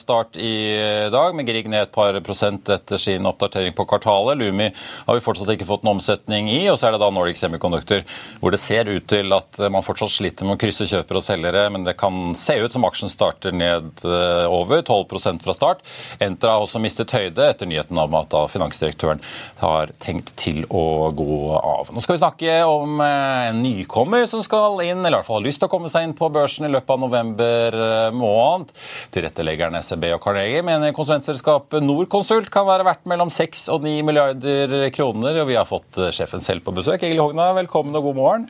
start 0.00 0.38
i 0.40 0.72
dag, 1.12 1.34
med 1.36 1.44
Grieg 1.44 1.66
ned 1.68 1.82
et 1.84 1.92
par 1.92 2.16
prosent 2.24 2.70
etter 2.72 2.96
sin 2.96 3.28
oppdatering 3.28 3.74
på 3.76 3.84
kvartalet. 3.84 4.40
Lumi 4.40 4.70
har 4.72 5.18
vi 5.18 5.20
fortsatt 5.20 5.50
ikke 5.52 5.66
fått 5.68 5.84
noen 5.84 5.98
omsetning 5.98 6.48
i, 6.48 6.62
og 6.72 6.78
så 6.80 6.88
er 6.88 6.96
det 6.96 7.02
da 7.02 7.10
Nordic 7.12 7.36
Semiconductor, 7.36 8.06
hvor 8.40 8.54
det 8.54 8.60
ser 8.62 8.88
ut 8.88 9.10
til 9.12 9.28
at 9.36 9.60
man 9.68 9.84
fortsatt 9.84 10.14
sliter 10.14 10.48
med 10.48 10.56
å 10.56 10.62
krysse 10.62 10.86
kjøpere 10.88 11.20
og 11.20 11.26
selgere, 11.26 11.66
men 11.74 11.84
det 11.84 11.98
kan 12.00 12.32
se 12.32 12.56
ut 12.64 12.72
som 12.72 12.88
aksjen 12.88 13.12
starter 13.12 13.52
ned 13.52 14.00
eh, 14.00 14.46
over 14.48 14.80
12% 14.80 15.44
fra 15.44 15.56
start. 15.58 15.84
Entra 16.16 16.56
har 16.56 16.64
også 16.64 16.80
mistet 16.80 17.12
høyde 17.12 17.50
etter 17.50 17.68
nyheten 17.68 18.00
om 18.00 18.16
at 18.22 18.32
da 18.32 18.46
finansdirektøren 18.48 19.20
har 19.60 19.92
tenkt 20.00 20.32
til 20.40 20.64
å 20.72 21.12
gå 21.12 21.60
av. 21.60 21.92
Nå 21.92 22.00
skal 22.00 22.16
vi 22.16 22.24
snakke 22.24 22.58
om 22.64 23.04
eh, 23.04 23.52
en 23.52 23.62
nykommer 23.68 24.24
som 24.32 24.40
skal 24.48 24.80
inn, 24.88 25.04
eller 25.04 25.18
i 25.18 25.20
hvert 25.20 25.28
fall 25.28 25.42
har 25.42 25.48
lyst 25.50 25.60
til 25.60 25.68
å 25.68 25.74
komme 25.76 25.89
seg 25.92 26.06
inn 26.06 26.16
på 26.16 26.28
børsen 26.32 26.66
i 26.66 26.72
løpet 26.72 26.94
av 26.94 27.00
november 27.02 27.76
eh, 27.86 28.10
måned. 28.16 28.72
Tilretteleggerne 29.14 29.82
SEB 29.84 30.06
og 30.14 30.22
Carnegie 30.24 30.64
mener 30.66 30.94
konsulentselskapet 30.96 31.84
Norconsult 31.84 32.50
kan 32.52 32.68
være 32.68 32.86
verdt 32.88 33.10
mellom 33.10 33.32
6 33.34 33.66
og 33.74 33.84
9 33.86 33.96
milliarder 34.06 34.76
kroner. 34.94 35.42
Og 35.42 35.50
vi 35.50 35.58
har 35.58 35.68
fått 35.68 36.00
eh, 36.00 36.12
sjefen 36.14 36.44
selv 36.44 36.64
på 36.66 36.74
besøk. 36.76 37.02
Egil 37.06 37.22
Hogna, 37.22 37.50
velkommen 37.58 37.96
og 37.98 38.10
god 38.10 38.22
morgen. 38.22 38.48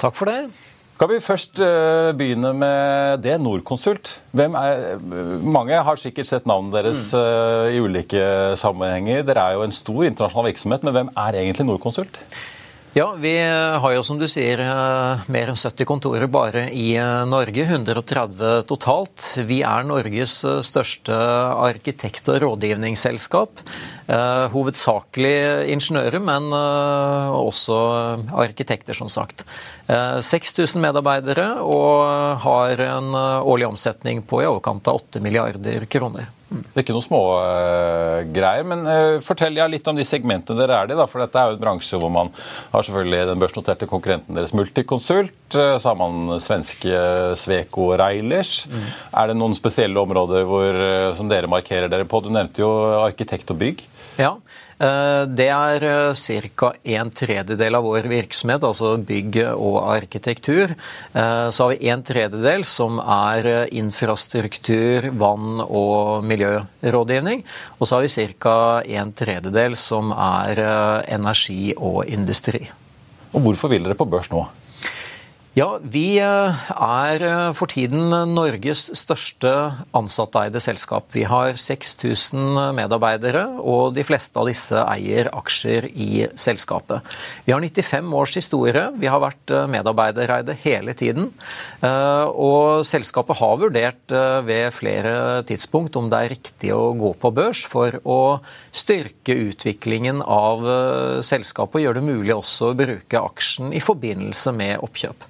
Takk 0.00 0.18
for 0.18 0.30
det. 0.30 0.42
Kan 1.00 1.08
vi 1.08 1.16
først 1.24 1.56
uh, 1.64 2.10
begynne 2.12 2.50
med 2.52 3.22
det, 3.24 3.38
Norconsult. 3.40 4.18
Mange 4.36 5.78
har 5.80 5.96
sikkert 5.96 6.28
sett 6.28 6.48
navnet 6.48 6.76
deres 6.76 7.06
mm. 7.16 7.70
i 7.72 7.80
ulike 7.80 8.24
sammenhenger. 8.60 9.22
Dere 9.24 9.46
er 9.46 9.56
jo 9.56 9.64
en 9.64 9.72
stor 9.72 10.02
internasjonal 10.04 10.50
virksomhet, 10.50 10.84
men 10.84 10.98
hvem 10.98 11.12
er 11.24 11.38
egentlig 11.40 11.70
Norconsult? 11.70 12.20
Ja, 12.92 13.14
vi 13.18 13.38
har 13.78 13.92
jo 13.94 14.00
som 14.02 14.18
du 14.18 14.24
sier 14.26 14.58
mer 15.30 15.50
enn 15.52 15.58
70 15.58 15.86
kontorer 15.86 16.26
bare 16.26 16.64
i 16.74 16.96
Norge. 17.30 17.62
130 17.62 18.64
totalt. 18.66 19.26
Vi 19.46 19.60
er 19.62 19.86
Norges 19.86 20.32
største 20.66 21.14
arkitekt- 21.14 22.26
og 22.34 22.40
rådgivningsselskap. 22.42 23.62
Hovedsakelig 24.56 25.70
ingeniører, 25.76 26.18
men 26.18 26.50
også 26.50 27.78
arkitekter, 28.42 28.98
som 28.98 29.06
sagt. 29.06 29.46
6000 29.86 30.82
medarbeidere 30.82 31.46
og 31.62 32.42
har 32.42 32.84
en 32.88 33.14
årlig 33.14 33.70
omsetning 33.70 34.26
på 34.26 34.42
i 34.42 34.50
overkant 34.50 34.90
av 34.90 34.98
8 34.98 35.22
milliarder 35.22 35.86
kroner. 35.86 36.26
Det 36.50 36.80
er 36.80 36.82
ikke 36.82 36.96
noe 36.96 37.04
smågreier. 37.04 38.64
Uh, 38.64 38.68
men 38.72 38.82
uh, 38.88 39.18
fortell 39.24 39.58
ja, 39.58 39.68
litt 39.70 39.86
om 39.90 39.98
de 39.98 40.06
segmentene 40.06 40.58
dere 40.58 40.80
er 40.82 40.92
i. 40.92 40.98
da, 40.98 41.06
for 41.10 41.22
Dette 41.22 41.38
er 41.38 41.52
jo 41.52 41.58
en 41.58 41.62
bransje 41.62 42.00
hvor 42.00 42.10
man 42.12 42.32
har 42.72 42.86
selvfølgelig 42.86 43.28
den 43.30 43.44
børsnoterte 43.44 43.90
konkurrenten 43.90 44.38
deres 44.38 44.54
Multiconsult. 44.56 45.36
Uh, 45.54 45.76
så 45.78 45.92
har 45.92 46.00
man 46.00 46.34
svenske 46.42 47.04
Sveko 47.38 47.92
Reilers. 48.00 48.64
Mm. 48.70 48.88
Er 49.22 49.30
det 49.30 49.38
noen 49.38 49.54
spesielle 49.58 50.02
områder 50.02 50.48
hvor, 50.48 50.82
som 51.18 51.30
dere 51.30 51.50
markerer 51.50 51.92
dere 51.92 52.08
på? 52.08 52.22
Du 52.24 52.32
nevnte 52.34 52.64
jo 52.64 52.72
arkitekt 53.04 53.54
og 53.54 53.62
bygg. 53.62 53.86
Ja, 54.20 54.34
Eh, 54.34 54.69
det 54.80 55.48
er 55.52 55.84
eh, 55.84 56.50
ca. 56.56 56.70
en 56.96 57.10
tredjedel 57.12 57.76
av 57.76 57.84
vår 57.84 58.08
virksomhet, 58.08 58.64
altså 58.64 58.94
bygg 58.96 59.36
og 59.52 59.76
arkitektur. 59.92 60.72
Eh, 61.12 61.48
så 61.52 61.66
har 61.66 61.74
vi 61.74 61.90
en 61.92 62.04
tredjedel 62.06 62.64
som 62.64 63.00
er 63.04 63.68
infrastruktur, 63.76 65.10
vann 65.20 65.60
og 65.66 66.24
miljørådgivning. 66.24 67.44
Og 67.78 67.88
så 67.88 67.98
har 67.98 68.06
vi 68.06 68.32
ca. 68.40 68.56
en 69.00 69.12
tredjedel 69.12 69.76
som 69.76 70.14
er 70.16 70.64
energi 71.08 71.74
og 71.76 72.06
industri. 72.08 72.70
Og 73.30 73.44
Hvorfor 73.44 73.70
vil 73.70 73.84
dere 73.84 73.98
på 73.98 74.08
børs 74.08 74.32
nå? 74.32 74.46
Ja, 75.58 75.80
Vi 75.82 76.14
eh, 76.22 76.58
er 76.78 77.22
eh, 77.26 77.48
for 77.58 77.66
tiden 77.66 78.12
Norges 78.30 78.84
største 78.94 79.50
ansatteide 79.98 80.60
selskap. 80.62 81.08
Vi 81.10 81.24
har 81.26 81.56
6000 81.58 82.70
medarbeidere, 82.76 83.42
og 83.58 83.96
de 83.96 84.04
fleste 84.06 84.38
av 84.38 84.46
disse 84.46 84.78
eier 84.78 85.26
aksjer 85.34 85.88
i 85.90 86.28
selskapet. 86.38 87.02
Vi 87.48 87.50
har 87.50 87.66
95 87.66 88.14
års 88.20 88.36
historie. 88.38 88.84
Vi 89.02 89.10
har 89.10 89.24
vært 89.24 89.50
eh, 89.50 89.66
medarbeidereide 89.74 90.54
hele 90.62 90.94
tiden. 90.94 91.32
Og 91.80 92.84
selskapet 92.86 93.38
har 93.40 93.58
vurdert 93.58 94.12
ved 94.46 94.70
flere 94.74 95.42
tidspunkt 95.48 95.96
om 95.98 96.10
det 96.12 96.18
er 96.18 96.32
riktig 96.34 96.70
å 96.74 96.92
gå 96.98 97.12
på 97.18 97.30
børs 97.34 97.62
for 97.68 97.96
å 98.04 98.20
styrke 98.70 99.36
utviklingen 99.48 100.20
av 100.22 100.66
selskapet 101.24 101.80
og 101.80 101.86
gjøre 101.86 102.00
det 102.00 102.06
mulig 102.06 102.34
også 102.36 102.70
å 102.70 102.76
bruke 102.78 103.22
aksjen 103.22 103.72
i 103.76 103.82
forbindelse 103.84 104.52
med 104.56 104.84
oppkjøp. 104.84 105.26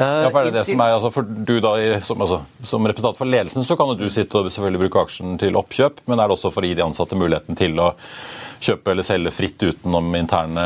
Ja, 0.00 0.30
for 0.32 0.40
er 0.40 0.48
det 0.48 0.56
det 0.56 0.64
som 0.64 0.80
er, 0.80 0.94
altså 0.96 1.10
for 1.12 1.26
du 1.28 1.58
da, 1.60 1.74
som, 2.00 2.22
altså, 2.24 2.38
som, 2.64 2.86
representant 2.88 3.18
for 3.18 3.28
ledelsen 3.28 3.66
så 3.66 3.76
kan 3.76 3.90
jo 3.90 3.98
du 4.00 4.06
sitte 4.12 4.38
og 4.40 4.48
selvfølgelig 4.48 4.86
bruke 4.86 5.02
aksjen 5.04 5.36
til 5.40 5.58
oppkjøp, 5.60 6.00
men 6.08 6.16
er 6.16 6.30
det 6.30 6.36
også 6.38 6.52
for 6.54 6.64
å 6.64 6.70
gi 6.70 6.78
de 6.78 6.86
ansatte 6.86 7.18
muligheten 7.20 7.58
til 7.58 7.76
å 7.82 7.90
kjøpe 8.60 8.92
eller 8.92 9.04
selge 9.04 9.32
fritt 9.32 9.60
utenom 9.60 10.08
interne 10.16 10.64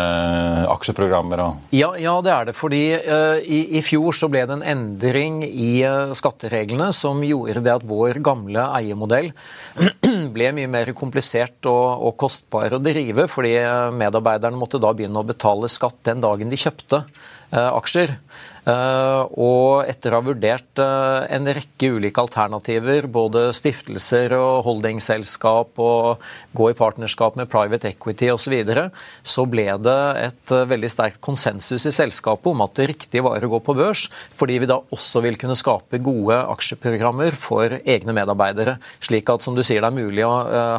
aksjeprogrammer? 0.70 1.42
Ja, 1.74 1.92
ja, 1.98 2.14
det 2.24 2.32
er 2.34 2.48
det. 2.48 2.54
Fordi 2.58 2.82
uh, 2.94 3.38
i, 3.38 3.60
i, 3.78 3.82
fjor 3.86 4.14
så 4.16 4.30
ble 4.30 4.44
det 4.46 4.56
en 4.56 4.66
endring 4.74 5.42
i 5.46 5.70
uh, 5.86 6.14
skattereglene 6.16 6.90
som 6.94 7.22
gjorde 7.26 7.62
det 7.64 7.74
at 7.74 7.86
vår 7.86 8.22
gamle 8.24 8.66
eiermodell 8.78 9.30
ble 10.36 10.50
mye 10.58 10.70
mer 10.70 10.94
komplisert 10.98 11.70
og, 11.70 12.06
og 12.08 12.18
kostbar 12.22 12.74
å 12.74 12.82
drive, 12.82 13.28
fordi 13.30 13.56
medarbeiderne 13.94 14.58
måtte 14.58 14.82
da 14.82 14.94
begynne 14.94 15.22
å 15.22 15.26
betale 15.26 15.70
skatt 15.70 16.02
den 16.10 16.22
dagen 16.24 16.50
de 16.50 16.60
kjøpte 16.60 17.04
uh, 17.04 17.70
aksjer. 17.74 18.18
Eh, 18.64 19.22
og 19.44 19.84
etter 19.84 20.14
å 20.14 20.20
ha 20.20 20.24
vurdert 20.24 20.80
eh, 20.80 21.26
en 21.36 21.48
rekke 21.52 21.90
ulike 21.98 22.22
alternativer, 22.22 23.04
både 23.12 23.50
stiftelser 23.52 24.32
og 24.38 24.64
holdingselskap 24.64 25.80
og 25.84 26.24
gå 26.56 26.70
i 26.70 26.76
partnerskap 26.78 27.36
med 27.36 27.50
private 27.52 27.92
equity 27.92 28.30
osv., 28.32 28.44
så, 28.44 28.52
videre, 28.52 28.82
så 29.24 29.46
ble 29.48 29.66
det 29.84 29.98
et 30.20 30.52
eh, 30.52 30.66
veldig 30.68 30.90
sterkt 30.92 31.20
konsensus 31.24 31.84
i 31.88 31.92
selskapet 31.92 32.50
om 32.52 32.64
at 32.64 32.74
det 32.76 32.88
riktige 32.92 33.24
var 33.24 33.44
å 33.44 33.50
gå 33.52 33.60
på 33.64 33.76
børs, 33.76 34.06
fordi 34.36 34.58
vi 34.62 34.68
da 34.70 34.80
også 34.94 35.20
vil 35.24 35.38
kunne 35.40 35.56
skape 35.58 36.00
gode 36.04 36.36
aksjeprogrammer 36.54 37.36
for 37.36 37.76
egne 37.80 38.16
medarbeidere. 38.16 38.76
Slik 39.04 39.32
at 39.32 39.44
som 39.44 39.56
du 39.56 39.64
sier, 39.64 39.84
det 39.84 39.90
er 39.90 39.96
mulig 39.96 40.24
å 40.24 40.32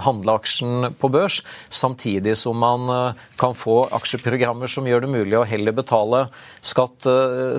handle 0.06 0.38
aksjen 0.40 0.92
på 1.02 1.10
børs, 1.14 1.42
samtidig 1.74 2.36
som 2.40 2.58
man 2.62 3.18
kan 3.42 3.58
få 3.58 3.82
aksjeprogrammer 3.98 4.72
som 4.72 4.88
gjør 4.88 5.06
det 5.06 5.12
mulig 5.12 5.40
å 5.40 5.46
heller 5.50 5.76
betale 5.76 6.26
skatt 6.66 7.10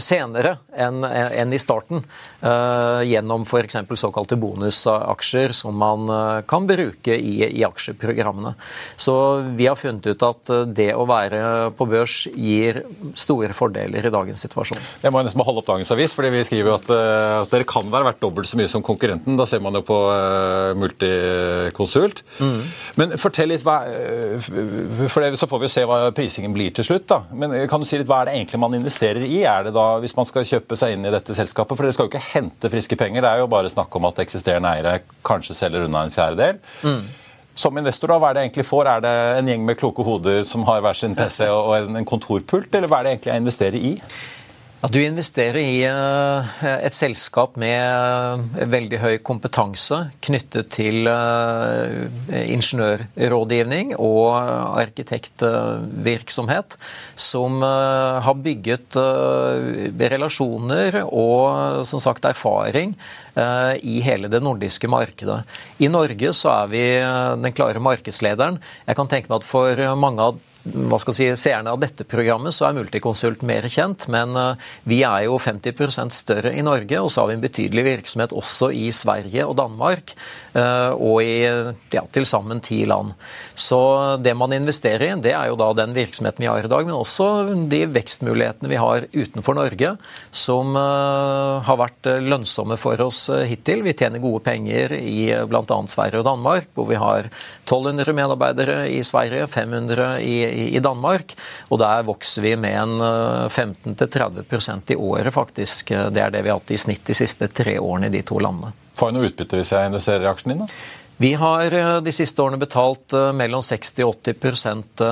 senere 0.02 0.15
senere 0.16 0.56
enn 0.76 1.04
en 1.04 1.52
i 1.52 1.60
starten, 1.60 2.02
uh, 2.42 3.02
gjennom 3.06 3.44
f.eks. 3.46 3.78
såkalte 4.00 4.38
bonusaksjer 4.40 5.54
som 5.56 5.76
man 5.78 6.10
uh, 6.10 6.40
kan 6.48 6.66
bruke 6.68 7.16
i, 7.16 7.38
i, 7.46 7.64
aksjeprogrammene. 7.66 8.54
Så 8.96 9.14
vi 9.56 9.68
har 9.68 9.78
funnet 9.78 10.06
ut 10.06 10.22
at 10.26 10.50
eh, 10.52 10.64
det 10.76 10.88
å 10.96 11.04
være 11.08 11.40
på 11.76 11.86
børs 11.88 12.26
gir 12.32 12.82
store 13.18 13.52
fordeler 13.56 14.06
i 14.06 14.12
dagens 14.12 14.42
situasjon. 14.44 14.80
Jeg 15.02 15.12
må 15.14 15.22
nesten 15.24 15.42
holde 15.44 15.62
opp 15.62 15.68
dagens 15.68 15.90
avis, 15.94 16.14
fordi 16.16 16.32
vi 16.34 16.44
skriver 16.46 16.70
jo 16.70 16.76
at, 16.76 16.90
at, 16.92 17.50
dere 17.52 17.66
kan 17.68 17.88
være 17.92 18.10
verdt 18.10 18.22
dobbelt 18.22 18.48
så 18.48 18.58
mye 18.58 18.70
som 18.70 18.84
konkurrenten. 18.86 19.38
Da 19.38 19.46
ser 19.48 19.62
man 19.64 19.76
jo 19.76 19.82
på 19.86 19.98
Multiconsult. 20.78 22.22
Mm. 22.40 22.60
Men 23.00 23.16
fortell 23.20 23.50
litt, 23.52 23.64
hva, 23.66 23.78
for 25.12 25.24
det, 25.24 25.32
så 25.40 25.48
får 25.50 25.64
vi 25.64 25.72
se 25.72 25.86
hva 25.88 26.00
prisingen 26.16 26.54
blir 26.56 26.74
til 26.76 26.86
slutt. 26.88 27.08
da. 27.10 27.22
Men 27.32 27.56
kan 27.70 27.82
du 27.82 27.88
si 27.88 27.98
litt, 28.00 28.10
Hva 28.10 28.22
er 28.22 28.30
det 28.30 28.36
egentlig 28.38 28.62
man 28.62 28.78
investerer 28.78 29.26
i? 29.26 29.42
Er 29.46 29.66
det 29.66 29.74
da 29.76 29.86
hvis 30.06 30.16
man 30.16 30.28
skal 30.28 30.46
kjøpe 30.46 30.78
seg 30.78 30.94
inn 30.94 31.06
i 31.06 31.12
dette 31.12 31.34
selskapet? 31.34 31.74
For 31.74 31.84
dere 31.84 31.96
skal 31.96 32.06
jo 32.06 32.14
ikke 32.14 32.32
hente 32.32 32.70
friske 32.70 32.98
penger, 32.98 33.24
det 33.24 33.32
er 33.32 33.42
jo 33.42 33.50
bare 33.50 33.72
snakk 33.72 33.94
om 33.98 34.06
at 34.08 34.22
eksisterende 34.22 34.70
eiere 34.70 35.00
kanskje 35.26 35.58
selger 35.58 35.88
unna 35.88 36.06
en 36.06 36.14
fjerdedel. 36.14 36.60
Mm. 36.86 37.02
Som 37.56 37.78
investor, 37.80 38.12
da, 38.12 38.20
hva 38.20 38.30
er 38.30 38.36
det 38.36 38.44
egentlig 38.44 38.66
får? 38.68 38.88
Er 38.90 39.04
det 39.04 39.12
en 39.40 39.50
gjeng 39.50 39.62
med 39.66 39.78
kloke 39.80 40.04
hoder 40.06 40.42
som 40.44 40.66
har 40.68 40.82
hver 40.84 40.98
sin 40.98 41.16
PC 41.16 41.48
og 41.48 41.72
en 41.78 42.08
kontorpult, 42.08 42.68
eller 42.76 42.90
hva 42.92 43.00
er 43.00 43.06
det 43.06 43.14
egentlig 43.14 43.32
jeg 43.32 43.42
investerer 43.42 43.78
i? 43.80 43.92
At 44.86 44.94
du 44.94 45.00
investerer 45.02 45.56
i 45.58 45.80
eh, 45.82 46.58
et 46.86 46.94
selskap 46.94 47.56
med 47.58 47.74
eh, 47.74 48.68
veldig 48.70 49.00
høy 49.02 49.16
kompetanse 49.26 49.98
knyttet 50.22 50.68
til 50.76 51.10
eh, 51.10 52.06
ingeniørrådgivning 52.54 53.96
og 53.98 54.30
arkitektvirksomhet, 54.84 56.78
som 57.18 57.58
har 57.66 58.38
bygget 58.44 58.96
relasjoner 60.14 61.00
og 61.06 61.82
som 61.88 62.02
sagt 62.02 62.28
erfaring 62.28 62.94
i 63.36 64.00
hele 64.04 64.30
det 64.32 64.42
nordiske 64.44 64.90
markedet. 64.90 65.40
I 65.82 65.90
Norge 65.90 66.32
så 66.36 66.52
er 66.62 66.70
vi 66.72 66.84
den 67.42 67.56
klare 67.56 67.82
markedslederen. 67.82 68.60
Jeg 68.86 68.98
kan 68.98 69.10
tenke 69.10 69.32
meg 69.32 69.40
at 69.40 69.48
for 69.48 69.82
mange 69.98 70.30
av 70.30 70.44
hva 70.74 70.98
skal 71.00 71.14
si, 71.16 71.26
seerne 71.38 71.72
av 71.72 71.80
dette 71.82 72.06
programmet, 72.08 72.54
så 72.54 72.68
er 72.68 72.76
Multiconsult 72.76 73.44
mer 73.46 73.66
kjent. 73.70 74.08
Men 74.12 74.34
eh, 74.38 74.68
vi 74.88 75.00
er 75.06 75.26
jo 75.26 75.38
50% 75.40 76.14
større 76.14 76.52
i 76.56 76.64
Norge, 76.66 77.00
og 77.00 77.10
så 77.12 77.22
har 77.22 77.30
vi 77.30 77.36
en 77.38 77.44
betydelig 77.44 77.84
virksomhet 77.86 78.34
også 78.36 78.70
i 78.74 78.88
Sverige 78.94 79.46
og 79.46 79.56
Danmark. 79.60 80.14
Eh, 80.56 80.92
og 80.96 81.22
i 81.22 81.44
ja, 81.94 82.02
til 82.12 82.26
sammen 82.28 82.62
ti 82.64 82.82
land. 82.88 83.14
Så 83.54 83.78
det 84.22 84.34
man 84.38 84.54
investerer 84.56 85.06
i, 85.08 85.12
det 85.22 85.34
er 85.36 85.50
jo 85.50 85.58
da 85.60 85.70
den 85.76 85.94
virksomheten 85.96 86.42
vi 86.42 86.50
har 86.50 86.66
i 86.66 86.72
dag, 86.72 86.86
men 86.88 86.96
også 86.96 87.28
de 87.70 87.82
vekstmulighetene 87.94 88.72
vi 88.72 88.80
har 88.80 89.08
utenfor 89.14 89.58
Norge, 89.58 89.94
som 90.34 90.76
eh, 90.76 91.66
har 91.68 91.80
vært 91.80 92.10
lønnsomme 92.26 92.78
for 92.80 93.00
oss 93.04 93.26
hittil. 93.48 93.84
Vi 93.86 93.96
tjener 93.96 94.22
gode 94.22 94.42
penger 94.46 94.96
i 94.98 95.30
bl.a. 95.46 95.80
Sverige 95.90 96.22
og 96.22 96.28
Danmark, 96.28 96.70
hvor 96.74 96.88
vi 96.90 96.98
har 97.00 97.30
1200 97.66 98.16
medarbeidere 98.16 98.78
i 98.90 99.02
Sverige, 99.06 99.46
500 99.50 100.20
i 100.26 100.36
i, 100.56 100.80
Danmark. 100.82 101.34
Og 101.70 101.80
der 101.82 102.04
vokser 102.06 102.44
vi 102.44 102.54
med 102.60 102.76
en 102.80 102.96
15-30 103.52 104.40
eh, 104.50 104.94
i 104.94 104.96
året, 104.96 105.32
faktisk. 105.34 105.92
Det 106.12 106.22
er 106.22 106.34
det 106.34 106.44
vi 106.44 106.52
har 106.52 106.60
hatt 106.60 106.74
i 106.74 106.80
snitt 106.80 107.04
de 107.06 107.16
siste 107.16 107.48
tre 107.48 107.78
årene 107.78 108.10
i 108.10 108.16
de 108.16 108.22
to 108.26 108.40
landene. 108.42 108.72
Får 108.96 109.10
jeg 109.10 109.18
noe 109.18 109.30
utbytte 109.30 109.60
hvis 109.60 109.74
jeg 109.76 109.90
investerer 109.90 110.24
i 110.24 110.30
aksjen 110.30 110.54
din? 110.54 110.64
da? 110.64 110.70
Vi 111.22 111.32
har 111.40 111.72
eh, 111.72 111.94
de 112.04 112.12
siste 112.12 112.42
årene 112.44 112.60
betalt 112.60 113.16
eh, 113.16 113.32
mellom 113.36 113.64
60 113.64 114.04
og 114.06 114.20
80% 114.20 115.06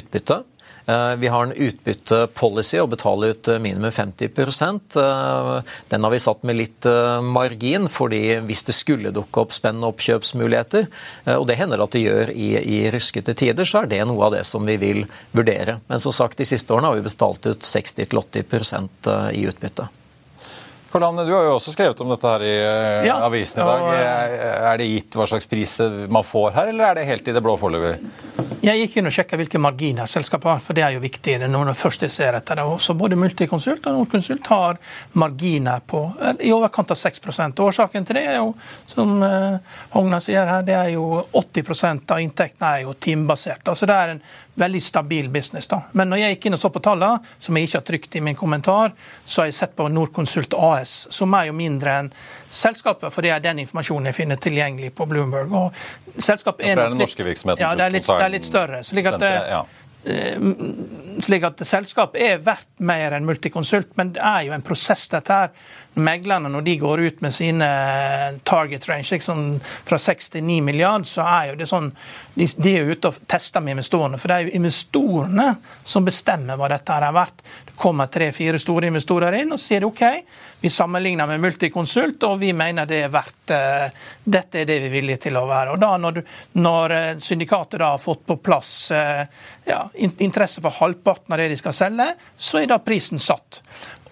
utbytte. 0.00 0.42
Eh, 0.86 1.16
vi 1.16 1.28
har 1.28 1.42
en 1.42 1.52
utbyttepolicy 1.52 2.78
å 2.78 2.86
betale 2.86 3.32
ut 3.34 3.48
eh, 3.50 3.58
minimum 3.58 3.90
50 3.90 4.28
eh, 4.30 5.72
Den 5.88 6.06
har 6.06 6.12
vi 6.14 6.20
satt 6.22 6.44
med 6.46 6.60
litt 6.60 6.86
margin, 7.26 7.88
fordi 7.90 8.38
hvis 8.46 8.62
det 8.68 8.76
skulle 8.76 9.10
dukke 9.14 9.42
opp 9.42 9.54
spennende 9.54 9.88
oppkjøpsmuligheter, 9.90 10.86
og 11.34 11.46
det 11.48 11.56
hender 11.58 11.82
at 11.82 11.94
det 11.96 12.04
gjør 12.04 12.30
i, 12.30 12.48
i 12.60 12.78
ruskete 12.94 13.34
tider, 13.34 13.66
så 13.66 13.82
er 13.82 13.90
det 13.90 14.02
noe 14.06 14.28
av 14.28 14.36
det 14.36 14.44
som 14.46 14.66
vi 14.68 14.76
vil 14.80 15.04
vurdere. 15.34 15.80
Men 15.90 16.02
som 16.02 16.14
sagt, 16.14 16.38
de 16.38 16.46
siste 16.48 16.74
årene 16.74 16.92
har 16.92 17.00
vi 17.00 17.06
betalt 17.08 17.48
ut 17.48 17.66
60-80% 17.66 19.10
i 19.34 19.46
utbytte. 19.50 19.88
Anne, 21.04 21.24
du 21.28 21.32
har 21.34 21.44
jo 21.44 21.56
også 21.58 21.74
skrevet 21.74 22.00
om 22.00 22.14
dette 22.14 22.30
her 22.30 22.46
i 22.46 22.54
ja, 23.08 23.18
avisen 23.26 23.60
i 23.60 23.66
dag. 23.66 23.84
Er 24.72 24.80
det 24.80 24.88
gitt 24.88 25.18
hva 25.18 25.26
slags 25.28 25.48
pris 25.50 25.76
man 26.08 26.24
får 26.24 26.54
her, 26.56 26.72
eller 26.72 26.90
er 26.90 27.00
det 27.00 27.08
helt 27.10 27.28
i 27.28 27.34
det 27.36 27.42
blå 27.44 27.58
foreløpig? 27.60 27.98
Jeg 28.66 28.80
gikk 28.80 28.96
inn 28.98 29.06
og 29.06 29.14
sjekka 29.14 29.38
hvilke 29.38 29.60
marginer 29.62 30.08
selskapet 30.10 30.50
har, 30.50 30.62
for 30.62 30.76
det 30.76 30.82
er 30.82 30.96
jo 30.96 31.02
viktig. 31.02 31.36
når 31.42 31.68
man 31.68 31.76
først 31.78 32.06
ser 32.10 32.34
etter 32.34 32.58
det. 32.58 32.64
Også 32.64 32.96
Både 32.98 33.16
Multiconsult 33.16 33.86
og 33.86 33.98
Nordkonsult 33.98 34.46
har 34.46 34.80
marginer 35.12 35.84
på 35.86 36.00
i 36.40 36.52
overkant 36.52 36.90
av 36.90 36.98
6% 36.98 37.62
Årsaken 37.66 38.06
til 38.06 38.18
det 38.18 38.24
er 38.26 38.38
jo, 38.40 38.54
som 38.90 39.22
uh, 39.22 39.58
Hogna 39.94 40.20
sier 40.22 40.48
her, 40.48 40.64
det 40.66 40.74
er 40.74 40.90
jo 40.94 41.22
80% 41.32 42.14
av 42.14 42.22
inntektene 42.22 42.72
er 42.72 42.84
jo 42.86 42.96
timebasert. 43.06 43.66
Altså 43.68 43.88
det 43.88 43.96
er 43.96 44.14
en 44.14 44.22
veldig 44.56 44.82
stabil 44.82 45.28
business. 45.28 45.66
da. 45.66 45.82
Men 45.92 46.10
når 46.10 46.22
jeg 46.22 46.36
gikk 46.36 46.46
inn 46.48 46.56
og 46.56 46.62
så 46.62 46.70
på 46.72 46.82
tallene, 46.84 47.20
som 47.38 47.56
jeg 47.56 47.68
ikke 47.68 47.78
har 47.78 47.86
trykt 47.90 48.16
i 48.16 48.22
min 48.24 48.38
kommentar, 48.38 48.94
så 49.24 49.42
har 49.42 49.50
jeg 49.50 49.58
sett 49.58 49.76
på 49.76 49.88
Nordkonsult 49.92 50.56
AS, 50.56 50.85
som 50.88 51.34
er 51.38 51.48
jo 51.50 51.56
mindre 51.56 51.96
enn 52.02 52.10
selskapet, 52.50 53.12
for 53.14 53.26
det 53.26 53.32
er 53.34 53.42
den 53.44 53.64
informasjonen 53.64 54.10
jeg 54.10 54.18
finner 54.20 54.40
tilgjengelig 54.42 54.92
på 54.96 55.08
Bloomberg. 55.10 55.52
Og 55.56 56.20
selskapet 56.22 56.66
er, 56.66 56.74
ja, 56.74 56.76
det 56.76 56.86
er 56.86 56.94
den 56.94 57.02
norske 57.04 57.26
virksomheten? 57.26 57.64
Ja, 57.64 57.74
det 57.78 57.88
er 57.88 57.96
litt, 57.96 58.06
det 58.06 58.28
er 58.28 58.34
litt 58.36 58.48
større. 58.48 58.84
slik 58.86 59.10
at, 59.10 59.26
ja. 59.26 59.64
Eh, 60.06 60.38
slik 61.26 61.48
at 61.48 61.62
selskapet 61.66 62.22
er 62.22 62.42
verdt 62.46 62.68
mer 62.78 63.16
enn 63.16 63.26
Multiconsult, 63.26 63.96
men 63.98 64.14
det 64.14 64.22
er 64.22 64.46
jo 64.46 64.54
en 64.54 64.64
prosess, 64.66 65.08
dette 65.10 65.40
her. 65.40 65.50
Meglerne, 65.96 66.50
når 66.52 66.64
de 66.66 66.76
går 66.76 67.00
ut 67.00 67.20
med 67.24 67.32
sine 67.32 67.66
target 68.44 68.88
range 68.88 69.14
liksom 69.14 69.60
fra 69.64 69.98
6 69.98 70.34
til 70.34 70.44
9 70.44 70.60
milliard, 70.60 71.06
så 71.08 71.24
er 71.24 71.52
jo 71.52 71.54
det 71.56 71.68
sånn 71.70 71.88
De, 72.36 72.44
de 72.44 72.74
er 72.76 72.84
jo 72.84 72.92
ute 72.92 73.08
og 73.08 73.22
tester 73.24 73.64
med 73.64 73.78
investorene, 73.78 74.18
for 74.20 74.28
det 74.28 74.36
er 74.36 74.44
jo 74.44 74.58
investorene 74.58 75.46
som 75.88 76.04
bestemmer 76.04 76.58
hva 76.60 76.68
dette 76.68 76.92
her 76.92 77.06
er 77.06 77.14
verdt. 77.16 77.40
Det 77.70 77.78
kommer 77.80 78.10
tre-fire 78.12 78.60
store 78.60 78.90
investorer 78.90 79.38
inn 79.38 79.54
og 79.56 79.62
sier 79.62 79.86
OK, 79.88 80.02
vi 80.60 80.70
sammenligner 80.70 81.26
med 81.26 81.40
Multiconsult, 81.40 82.22
og 82.28 82.38
vi 82.44 82.52
mener 82.52 82.88
det 82.88 83.00
er 83.06 83.12
verdt 83.12 83.52
uh, 83.56 83.88
Dette 84.24 84.60
er 84.60 84.68
det 84.68 84.78
vi 84.82 84.90
er 84.90 84.94
villige 84.98 85.24
til 85.26 85.36
å 85.40 85.46
være. 85.48 85.72
Og 85.72 85.80
da 85.80 85.94
Når, 86.00 86.20
når 86.60 86.94
uh, 86.96 87.04
syndikatet 87.24 87.80
da 87.80 87.94
har 87.94 88.02
fått 88.02 88.26
på 88.28 88.36
plass 88.36 88.90
uh, 88.92 89.24
ja, 89.64 89.82
interesse 89.96 90.60
for 90.64 90.76
halvparten 90.76 91.32
av 91.32 91.40
det 91.40 91.50
de 91.52 91.60
skal 91.60 91.76
selge, 91.76 92.08
så 92.36 92.60
er 92.60 92.68
da 92.72 92.80
prisen 92.84 93.20
satt. 93.22 93.62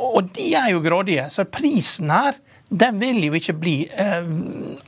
Og 0.03 0.31
de 0.35 0.49
er 0.59 0.73
jo 0.73 0.83
grådige. 0.83 1.29
Så 1.31 1.47
prisen 1.47 2.11
her 2.11 2.39
den 2.75 2.97
vil 2.99 3.21
jo 3.27 3.37
ikke 3.37 3.55
bli 3.61 3.75
eh, 3.87 4.25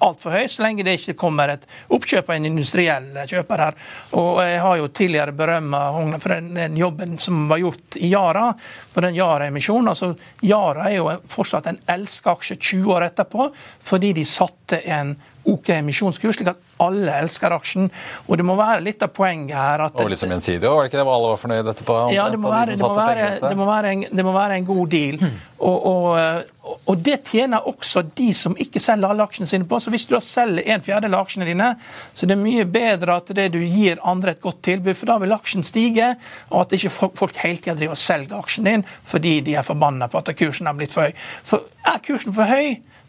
altfor 0.02 0.34
høy, 0.34 0.46
så 0.50 0.64
lenge 0.64 0.82
det 0.86 0.96
ikke 0.96 1.14
kommer 1.20 1.52
et 1.52 1.66
oppkjøp 1.92 2.30
av 2.32 2.34
en 2.34 2.48
industriell 2.48 3.12
kjøper 3.30 3.62
her. 3.62 3.76
Og 4.18 4.40
Jeg 4.42 4.62
har 4.64 4.78
jo 4.80 4.88
tidligere 4.88 5.34
berømma 5.36 5.82
Hogna 5.94 6.18
for 6.22 6.34
den, 6.34 6.48
den, 6.56 6.78
jobben 6.80 7.14
som 7.22 7.44
var 7.50 7.60
gjort 7.62 7.98
i 8.00 8.10
Yara, 8.10 8.48
for 8.90 9.06
den 9.06 9.14
Yara-emisjonen. 9.14 9.92
Altså, 9.92 10.10
Yara 10.42 10.88
er 10.90 10.96
jo 10.96 11.06
fortsatt 11.30 11.68
en 11.70 11.78
elska 11.94 12.34
aksje 12.34 12.56
20 12.58 12.90
år 12.96 13.06
etterpå, 13.06 13.50
fordi 13.86 14.10
de 14.18 14.26
satte 14.26 14.65
en 14.72 15.16
OK 15.46 15.68
emisjonskurs, 15.70 16.36
slik 16.36 16.48
at 16.50 16.62
alle 16.82 17.12
elsker 17.22 17.54
aksjen. 17.54 17.86
Og 18.26 18.38
det 18.38 18.44
må 18.46 18.56
være 18.58 18.82
litt 18.84 19.04
av 19.04 19.12
poenget 19.14 19.54
her 19.56 19.84
at 19.86 20.00
Og 20.02 20.10
liksom 20.10 20.32
gjensidig, 20.34 20.66
var 20.66 20.82
det 20.82 20.90
ikke 20.90 20.98
det? 20.98 21.06
Alle 21.06 21.30
var 21.30 21.40
fornøyd 21.40 21.70
etterpå? 21.72 21.98
Ja, 22.14 22.26
det 22.32 22.40
må, 22.42 22.50
være, 22.50 22.74
det, 22.74 22.82
må 22.82 22.94
være, 22.96 23.28
det, 23.44 23.52
må 23.56 23.68
være 23.68 23.92
en, 23.94 24.02
det 24.10 24.24
må 24.26 24.34
være 24.34 24.58
en 24.58 24.66
god 24.66 24.90
deal. 24.92 25.20
Mm. 25.22 25.36
Og, 25.56 25.86
og, 25.88 26.74
og, 26.82 26.98
det 27.00 27.20
tjener 27.30 27.68
også 27.70 28.02
de 28.18 28.26
som 28.36 28.56
ikke 28.60 28.82
selger 28.82 29.08
alle 29.08 29.24
aksjene 29.24 29.48
sine 29.48 29.68
på. 29.70 29.78
Så 29.80 29.92
hvis 29.94 30.08
du 30.08 30.16
da 30.16 30.20
selger 30.24 30.66
en 30.74 30.84
fjerdedel 30.84 31.16
av 31.16 31.28
aksjene 31.28 31.48
dine, 31.48 31.70
så 32.12 32.28
det 32.28 32.36
er 32.36 32.42
mye 32.42 32.66
bedre 32.68 33.20
at 33.22 33.32
det 33.38 33.46
du 33.54 33.60
gir 33.62 34.02
andre 34.04 34.34
et 34.34 34.42
godt 34.42 34.60
tilbud, 34.66 34.92
for 34.98 35.12
da 35.12 35.20
vil 35.22 35.36
aksjen 35.36 35.64
stige, 35.66 36.10
og 36.50 36.66
at 36.66 36.76
ikke 36.76 36.92
folk 36.92 37.40
hele 37.44 37.62
tida 37.62 37.78
driver 37.78 37.96
og 37.96 38.02
selger 38.02 38.36
aksjen 38.40 38.66
din 38.66 38.84
fordi 39.06 39.38
de 39.46 39.54
er 39.56 39.64
forbanna 39.66 40.10
på 40.10 40.18
at 40.18 40.34
kursen 40.36 40.68
har 40.68 40.76
blitt 40.76 40.92
for 40.94 41.06
høy. 41.06 41.24
For 41.46 41.64
er 41.86 42.02
kursen 42.04 42.34
for 42.34 42.50
høy, 42.50 42.76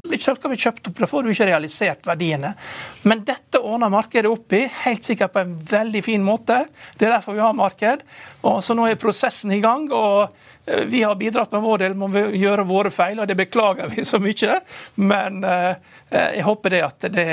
Skal 0.00 0.50
vi 0.50 0.56
kjøpt 0.56 0.88
opp, 0.88 0.98
Da 0.98 1.06
får 1.06 1.22
du 1.22 1.30
ikke 1.30 1.48
realisert 1.50 2.06
verdiene. 2.08 2.54
Men 3.02 3.24
dette 3.24 3.60
ordner 3.60 3.92
markedet 3.92 4.30
opp 4.30 4.52
i, 4.56 4.62
helt 4.84 5.04
sikkert 5.04 5.34
på 5.34 5.42
en 5.42 5.52
veldig 5.56 6.02
fin 6.04 6.24
måte. 6.24 6.64
Det 6.96 7.06
er 7.06 7.16
derfor 7.18 7.36
vi 7.36 7.44
har 7.44 7.56
marked. 7.56 8.06
Og 8.42 8.62
så 8.64 8.74
Nå 8.74 8.88
er 8.88 9.00
prosessen 9.00 9.52
i 9.52 9.60
gang. 9.60 9.90
og 9.92 10.32
eh, 10.66 10.84
Vi 10.88 11.02
har 11.02 11.16
bidratt 11.20 11.52
med 11.52 11.62
vår 11.62 11.84
del 11.84 11.94
med 11.94 12.16
å 12.16 12.30
gjøre 12.32 12.64
våre 12.64 12.90
feil, 12.90 13.20
og 13.20 13.28
det 13.28 13.36
beklager 13.36 13.92
vi 13.92 14.04
så 14.04 14.18
mye. 14.22 14.60
Men 14.96 15.44
eh, 15.44 15.76
jeg 16.10 16.48
håper 16.48 16.70
det 16.70 16.82
at 16.86 17.12
det 17.12 17.28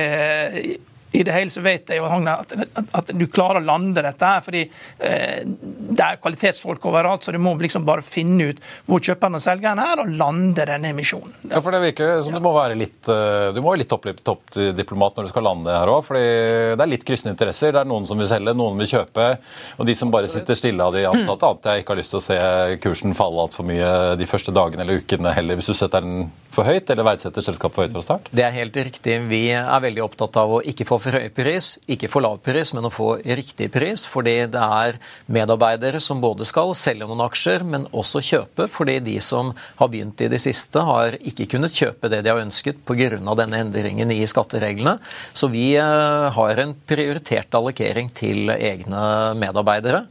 i 1.11 1.23
det 1.23 1.31
hele 1.31 1.51
så 1.51 1.61
vet 1.63 1.89
jeg 1.89 2.03
at, 2.03 2.53
at, 2.91 3.11
du 3.15 3.25
klarer 3.31 3.61
å 3.61 3.65
lande 3.65 4.03
dette 4.03 4.27
her. 4.27 4.41
fordi 4.43 4.63
eh, 4.63 5.43
det 5.47 6.03
er 6.03 6.19
kvalitetsfolk 6.21 6.83
overalt, 6.89 7.23
så 7.23 7.31
du 7.31 7.39
må 7.41 7.55
liksom 7.61 7.85
bare 7.87 8.03
finne 8.05 8.51
ut 8.51 8.59
hvor 8.85 9.03
kjøperen 9.03 9.39
og 9.39 9.43
selgeren 9.43 9.79
er, 9.81 10.01
og 10.03 10.11
lande 10.19 10.65
denne 10.67 10.91
emisjonen. 10.91 11.33
Ja, 11.47 11.61
for 11.63 11.75
det 11.75 11.81
virker 11.85 12.21
som 12.25 12.35
du 12.35 12.41
må 12.43 12.51
være 12.57 12.75
litt 12.77 13.07
eh, 13.11 13.49
du 13.55 13.61
må 13.61 13.71
være 13.71 13.85
litt 13.85 14.23
toppdiplomat 14.27 15.17
når 15.17 15.29
du 15.29 15.33
skal 15.33 15.47
lande 15.47 15.77
her 15.77 15.93
òg. 15.93 16.11
det 16.17 16.83
er 16.83 16.91
litt 16.91 17.05
kryssende 17.07 17.35
interesser. 17.35 17.73
Det 17.73 17.83
er 17.83 17.89
noen 17.89 18.07
som 18.09 18.19
vil 18.19 18.29
selge, 18.29 18.55
noen 18.57 18.83
vil 18.83 18.91
kjøpe. 18.97 19.29
Og 19.77 19.87
de 19.87 19.95
som 19.97 20.11
bare 20.13 20.31
sitter 20.31 20.59
stille 20.59 20.83
av 20.83 20.95
de 20.95 21.05
ansatte, 21.07 21.47
annet 21.47 21.71
jeg 21.71 21.85
ikke 21.85 21.95
har 21.95 22.01
lyst 22.01 22.15
til 22.15 22.21
å 22.21 22.27
se 22.27 22.41
kursen 22.83 23.15
falle 23.17 23.47
altfor 23.47 23.67
mye 23.67 23.93
de 24.19 24.27
første 24.29 24.53
dagene 24.55 24.83
eller 24.83 25.01
ukene 25.03 25.33
heller, 25.35 25.59
hvis 25.59 25.71
du 25.71 25.77
setter 25.77 26.03
den 26.03 26.27
for 26.57 26.67
høyt, 26.67 26.89
eller 26.89 27.05
verdsetter 27.05 27.45
selskapet 27.45 27.75
for 27.75 27.85
høyt 27.85 27.95
fra 27.95 28.03
start? 28.05 28.29
Det 28.33 28.43
er 28.45 28.55
helt 28.55 28.77
riktig. 28.87 29.17
Vi 29.29 29.41
er 29.53 29.83
veldig 29.83 30.03
opptatt 30.05 30.39
av 30.41 30.55
å 30.57 30.61
ikke 30.65 30.87
få 30.89 30.97
for 31.03 31.17
høy 31.17 31.27
pris, 31.33 31.75
ikke 31.85 32.09
for 32.11 32.25
lav 32.25 32.39
pris, 32.45 32.73
men 32.73 32.87
å 32.89 32.93
få 32.93 33.11
riktig 33.21 33.69
pris. 33.73 34.05
Fordi 34.09 34.35
det 34.53 34.63
er 34.63 34.97
medarbeidere 35.31 36.01
som 36.03 36.21
både 36.23 36.47
skal 36.49 36.73
selge 36.77 37.05
noen 37.07 37.21
aksjer, 37.27 37.65
men 37.67 37.85
også 37.91 38.23
kjøpe. 38.25 38.67
Fordi 38.73 38.97
de 39.05 39.17
som 39.23 39.53
har 39.77 39.91
begynt 39.93 40.25
i 40.25 40.31
det 40.33 40.41
siste, 40.41 40.81
har 40.87 41.19
ikke 41.19 41.49
kunnet 41.53 41.77
kjøpe 41.77 42.09
det 42.11 42.23
de 42.25 42.33
har 42.33 42.41
ønsket 42.43 42.81
pga. 42.87 42.97
denne 43.37 43.61
endringen 43.61 44.11
i 44.11 44.23
skattereglene. 44.25 44.97
Så 45.33 45.51
vi 45.53 45.75
eh, 45.77 46.27
har 46.33 46.63
en 46.63 46.73
prioritert 46.87 47.53
allokering 47.53 48.09
til 48.09 48.49
egne 48.49 49.33
medarbeidere. 49.37 50.07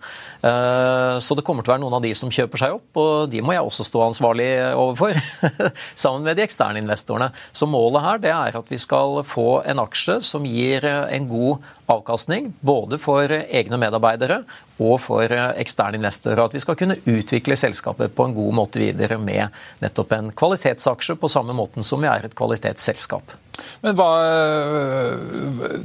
Eh, 0.47 1.19
så 1.19 1.35
det 1.35 1.45
kommer 1.47 1.65
til 1.65 1.73
å 1.73 1.75
være 1.75 1.83
noen 1.85 1.99
av 1.99 2.05
de 2.05 2.13
som 2.17 2.31
kjøper 2.33 2.61
seg 2.61 2.77
opp, 2.77 2.89
og 3.01 3.31
de 3.33 3.43
må 3.43 3.57
jeg 3.57 3.65
også 3.67 3.87
stå 3.89 4.05
ansvarlig 4.07 4.49
overfor. 4.77 5.19
Sammen 6.03 6.27
med 6.27 6.36
de 6.37 6.45
eksterne 6.45 6.83
investorene. 6.83 7.31
Så 7.57 7.69
målet 7.71 8.05
her 8.05 8.23
det 8.23 8.33
er 8.35 8.59
at 8.61 8.71
vi 8.73 8.79
skal 8.81 9.23
få 9.27 9.63
en 9.67 9.81
aksje 9.83 10.19
som 10.25 10.47
gir 10.47 10.85
en 10.87 11.29
god 11.31 11.65
avkastning, 11.93 12.53
både 12.61 13.01
for 13.03 13.31
egne 13.31 13.81
medarbeidere 13.81 14.43
og 14.83 15.01
for 15.05 15.33
eksterne 15.33 16.01
investorer. 16.01 16.45
At 16.45 16.57
vi 16.57 16.63
skal 16.63 16.79
kunne 16.79 17.01
utvikle 17.05 17.57
selskapet 17.59 18.15
på 18.17 18.29
en 18.29 18.37
god 18.37 18.61
måte 18.61 18.83
videre 18.83 19.19
med 19.21 19.55
nettopp 19.83 20.13
en 20.17 20.31
kvalitetsaksje, 20.37 21.19
på 21.21 21.33
samme 21.33 21.57
måten 21.57 21.87
som 21.87 22.03
vi 22.03 22.11
er 22.11 22.29
et 22.29 22.37
kvalitetsselskap. 22.37 23.37
Men 23.85 23.97
hva, 23.99 24.09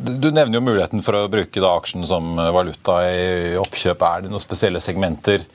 Du 0.02 0.30
nevner 0.32 0.58
jo 0.58 0.64
muligheten 0.66 1.04
for 1.06 1.18
å 1.18 1.30
bruke 1.32 1.64
da 1.64 1.74
aksjen 1.78 2.06
som 2.08 2.36
valuta 2.56 3.00
i 3.08 3.56
oppkjøp. 3.60 4.04
Er 4.08 4.26
det 4.26 4.34
noen 4.34 4.44
spesielle 4.44 4.82
segmenter 4.84 5.46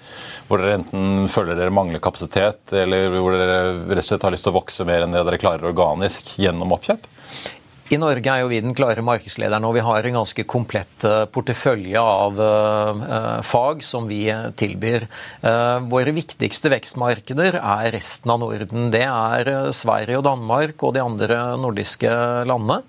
hvor 0.47 0.63
dere 0.63 0.79
enten 0.81 1.27
føler 1.33 1.59
dere 1.59 1.75
mangler 1.75 2.03
kapasitet, 2.03 2.63
eller 2.77 3.11
hvor 3.19 3.35
dere 3.35 3.59
rett 3.91 4.05
og 4.05 4.09
slett 4.09 4.27
har 4.27 4.35
lyst 4.35 4.47
til 4.47 4.55
å 4.55 4.59
vokse 4.61 4.87
mer 4.89 5.05
enn 5.05 5.15
det 5.15 5.25
dere 5.27 5.43
klarer 5.43 5.71
organisk 5.73 6.37
gjennom 6.39 6.75
oppkjøp? 6.77 7.09
I 7.87 7.99
Norge 8.03 8.27
er 8.27 8.43
jo 8.43 8.49
vi 8.51 8.59
den 8.59 8.75
klare 8.75 9.03
markedslederen, 9.05 9.65
og 9.69 9.77
vi 9.77 9.83
har 9.87 10.07
en 10.09 10.17
ganske 10.19 10.45
komplett 10.51 11.05
eh, 11.07 11.23
portefølje 11.31 12.01
av 12.03 12.41
uh, 12.41 13.43
fag 13.47 13.85
som 13.87 14.09
vi 14.11 14.25
tilbyr. 14.59 15.07
Uh, 15.45 15.79
våre 15.87 16.15
viktigste 16.17 16.73
vekstmarkeder 16.73 17.61
er 17.61 17.93
resten 17.95 18.33
av 18.35 18.41
Norden. 18.43 18.91
Det 18.91 19.05
er 19.07 19.71
Sverige 19.77 20.19
og 20.19 20.27
Danmark 20.27 20.83
og 20.83 20.97
de 20.97 21.05
andre 21.05 21.39
nordiske 21.63 22.11
landene. 22.49 22.83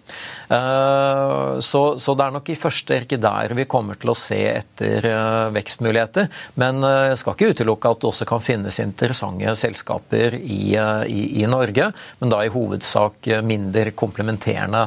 Så, 0.47 1.81
så, 1.99 2.13
det 2.15 2.23
er 2.23 2.31
nok 2.31 2.49
i 2.53 2.55
første 2.55 3.01
rekke 3.01 3.17
der 3.19 3.51
vi 3.57 3.65
kommer 3.67 3.97
til 3.99 4.13
å 4.13 4.15
se 4.15 4.37
etter 4.47 5.03
vekstmuligheter. 5.51 6.29
Men 6.55 6.79
jeg 6.79 7.17
skal 7.19 7.35
ikke 7.35 7.49
utelukke 7.51 7.91
at 7.91 7.99
det 7.99 8.07
også 8.07 8.27
kan 8.29 8.43
finnes 8.43 8.79
interessante 8.79 9.55
selskaper 9.59 10.37
i, 10.39 10.71
i, 11.11 11.21
i 11.41 11.49
Norge, 11.51 11.89
men 12.21 12.31
da 12.31 12.39
i 12.45 12.53
hovedsak 12.53 13.27
mindre 13.43 13.91
komplementerende 13.99 14.86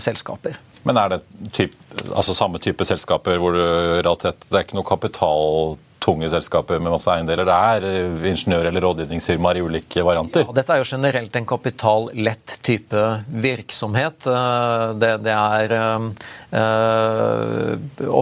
selskaper. 0.00 0.56
Men 0.86 1.00
er 1.00 1.16
det 1.16 1.20
typ, 1.54 1.74
altså 2.14 2.34
samme 2.36 2.60
type 2.62 2.86
selskaper 2.86 3.40
hvor 3.42 3.56
du 3.56 3.64
realitet, 3.64 4.46
det 4.46 4.54
er 4.54 4.64
ikke 4.68 4.78
noe 4.78 4.86
kapitaltunge 4.86 6.28
selskaper 6.30 6.78
med 6.78 6.94
masse 6.94 7.10
eiendeler? 7.10 7.42
Det 7.48 7.56
er 7.72 7.86
eh, 7.88 8.26
ingeniør- 8.30 8.68
eller 8.70 8.86
rådgivningsfirmaer 8.86 9.58
i 9.58 9.64
ulike 9.66 10.06
varianter? 10.06 10.46
Ja, 10.46 10.54
dette 10.60 10.76
er 10.76 10.84
jo 10.84 10.86
generelt 10.92 11.34
en 11.40 11.50
kapitallett 11.50 12.56
type 12.62 13.02
virksomhet. 13.48 14.30
Eh, 14.30 14.86
det, 15.02 15.12
det 15.26 15.34
er 15.34 15.76
øh, 15.82 16.08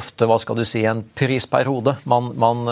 ofte 0.00 0.24
hva 0.30 0.40
skal 0.40 0.56
du 0.56 0.64
si, 0.64 0.86
en 0.88 1.04
pris 1.20 1.44
per 1.44 1.68
hode 1.68 1.98
man, 2.08 2.32
man 2.40 2.64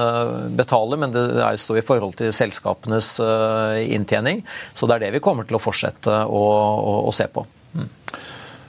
betaler, 0.56 1.04
men 1.04 1.12
det 1.12 1.28
er, 1.36 1.60
står 1.60 1.82
i 1.82 1.88
forhold 1.92 2.16
til 2.22 2.32
selskapenes 2.32 3.18
inntjening. 3.92 4.40
Så 4.72 4.88
det 4.88 4.96
er 4.96 5.10
det 5.10 5.18
vi 5.18 5.26
kommer 5.28 5.44
til 5.44 5.60
å 5.60 5.66
fortsette 5.68 6.22
å, 6.24 6.46
å, 6.80 7.02
å 7.12 7.12
se 7.12 7.28
på. 7.28 7.44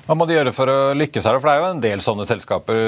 Hva 0.04 0.18
må 0.20 0.26
de 0.28 0.36
gjøre 0.36 0.52
for 0.52 0.68
å 0.68 0.80
lykkes 1.00 1.24
her? 1.24 1.38
For 1.40 1.48
Det 1.48 1.54
er 1.54 1.62
jo 1.62 1.68
en 1.72 1.84
del 1.84 2.02
sånne 2.04 2.26
selskaper, 2.28 2.80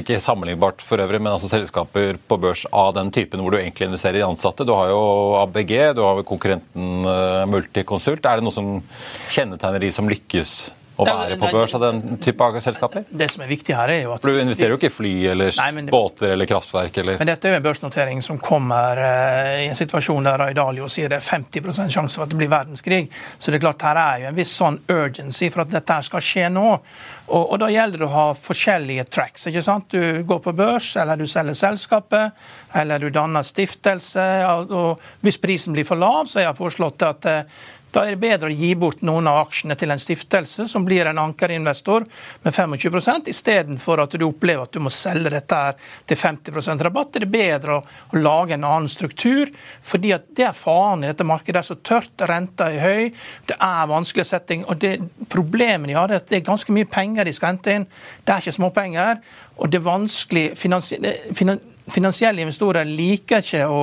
ikke 0.00 0.16
sammenlignbart 0.24 0.80
for 0.80 1.02
øvrig, 1.04 1.20
men 1.20 1.34
altså 1.34 1.50
selskaper 1.50 2.16
på 2.16 2.38
børs 2.40 2.62
av 2.72 2.94
den 2.96 3.10
typen 3.12 3.42
hvor 3.44 3.52
du 3.52 3.58
egentlig 3.58 3.90
investerer 3.90 4.22
i 4.22 4.24
ansatte. 4.24 4.64
Du 4.64 4.72
har 4.72 4.88
jo 4.88 5.02
ABG, 5.42 5.74
du 5.98 6.00
har 6.00 6.16
jo 6.16 6.24
konkurrenten 6.30 7.04
eh, 7.04 7.44
Multiconsult. 7.44 8.24
Er 8.24 8.40
det 8.40 8.46
noe 8.46 8.56
som 8.56 8.78
kjennetegner 9.28 9.84
de 9.84 9.92
som 9.92 10.08
lykkes 10.08 10.54
å 11.02 11.06
være 11.08 11.38
på 11.40 11.50
børs 11.52 11.74
av 11.76 11.84
den 11.84 12.18
type 12.22 12.46
av 12.46 12.58
selskaper? 12.62 13.04
Det 13.08 13.28
som 13.32 13.44
er 13.44 13.50
viktig 13.50 13.76
her 13.76 13.92
er 13.92 14.02
jo 14.04 14.14
at... 14.14 14.22
For 14.24 14.32
Du 14.32 14.40
investerer 14.42 14.74
jo 14.74 14.78
ikke 14.80 14.90
i 14.90 14.94
fly 14.94 15.12
eller 15.32 15.54
Nei, 15.60 15.68
det, 15.78 15.94
båter 15.94 16.34
eller 16.34 16.50
kraftverk? 16.50 17.00
Eller... 17.02 17.18
Men 17.20 17.30
dette 17.32 17.48
er 17.48 17.56
jo 17.56 17.60
en 17.60 17.66
børsnotering 17.66 18.22
som 18.24 18.40
kommer 18.42 19.00
uh, 19.00 19.54
i 19.62 19.68
en 19.70 19.78
situasjon 19.78 20.28
der 20.28 20.38
Raidalio 20.44 20.88
sier 20.92 21.12
det 21.12 21.20
er 21.20 21.26
50% 21.26 21.94
sjanse 21.94 22.18
for 22.18 22.26
at 22.26 22.34
det 22.34 22.40
blir 22.40 22.52
verdenskrig. 22.52 23.02
Så 23.38 23.50
det 23.50 23.60
er 23.60 23.66
klart 23.66 23.86
her 23.88 24.02
er 24.02 24.24
jo 24.24 24.30
en 24.30 24.38
viss 24.38 24.54
sånn 24.60 24.80
urgency 24.90 25.50
for 25.50 25.64
at 25.64 25.74
dette 25.74 26.00
skal 26.06 26.24
skje 26.24 26.46
nå. 26.52 26.68
Og, 27.30 27.42
og, 27.44 27.56
da 27.62 27.68
gjelder 27.70 28.02
det 28.02 28.08
å 28.08 28.14
ha 28.14 28.28
forskjellige 28.34 29.04
tracks. 29.12 29.46
ikke 29.46 29.62
sant? 29.62 29.92
Du 29.94 30.24
går 30.26 30.40
på 30.42 30.54
børs, 30.56 30.92
eller 30.98 31.20
du 31.20 31.28
selger 31.30 31.58
selskapet, 31.58 32.38
eller 32.74 32.98
du 32.98 33.10
danner 33.14 33.46
stiftelse. 33.46 34.24
Og, 34.50 34.72
og 34.74 35.26
hvis 35.26 35.38
prisen 35.42 35.76
blir 35.76 35.86
for 35.86 36.00
lav, 36.00 36.26
så 36.26 36.40
har 36.40 36.50
jeg 36.50 36.58
foreslått 36.58 37.06
at 37.06 37.30
uh, 37.30 37.60
da 37.90 38.04
er 38.04 38.14
det 38.14 38.22
bedre 38.22 38.50
å 38.50 38.54
gi 38.54 38.70
bort 38.78 39.00
noen 39.06 39.26
av 39.26 39.40
aksjene 39.44 39.74
til 39.78 39.90
en 39.90 40.00
stiftelse 40.00 40.66
som 40.70 40.84
blir 40.86 41.08
en 41.10 41.18
ankerinvestor 41.18 42.06
med 42.44 42.54
25% 42.54 43.30
istedenfor 43.32 44.04
at 44.04 44.14
du 44.14 44.26
opplever 44.28 44.62
at 44.66 44.76
du 44.76 44.82
må 44.84 44.92
selge 44.94 45.32
dette 45.34 45.58
her 45.58 45.78
til 46.06 46.20
50% 46.20 46.84
rabatt. 46.86 47.12
Det 47.16 47.26
er 47.26 47.32
bedre 47.34 47.80
å, 47.80 47.82
lage 48.20 48.54
en 48.54 48.66
annen 48.66 48.90
struktur, 48.90 49.50
fordi 49.86 50.12
at 50.14 50.28
det 50.36 50.46
er 50.48 50.56
faren 50.56 51.04
i 51.04 51.10
dette 51.10 51.26
markedet. 51.26 51.56
Det 51.56 51.62
er 51.62 51.68
så 51.70 51.78
tørt, 51.86 52.24
renta 52.30 52.68
er 52.70 52.84
høy, 52.84 53.10
det 53.48 53.56
er 53.56 53.90
vanskelig 53.90 54.26
setting. 54.28 54.64
og 54.68 54.80
det, 54.82 54.96
Problemet 55.30 55.90
de 55.90 55.98
har, 55.98 56.10
er 56.10 56.22
at 56.22 56.30
det 56.30 56.40
er 56.40 56.46
ganske 56.46 56.74
mye 56.74 56.88
penger 56.90 57.26
de 57.26 57.34
skal 57.34 57.54
hente 57.54 57.74
inn. 57.74 57.88
Det 58.24 58.34
er 58.34 58.44
ikke 58.44 58.58
småpenger. 58.58 59.22
og 59.56 59.70
det 59.70 59.80
er 59.80 59.88
vanskelig, 59.88 60.46
Finansielle 61.90 62.44
investorer 62.44 62.86
liker 62.86 63.42
ikke 63.42 63.64
å 63.66 63.80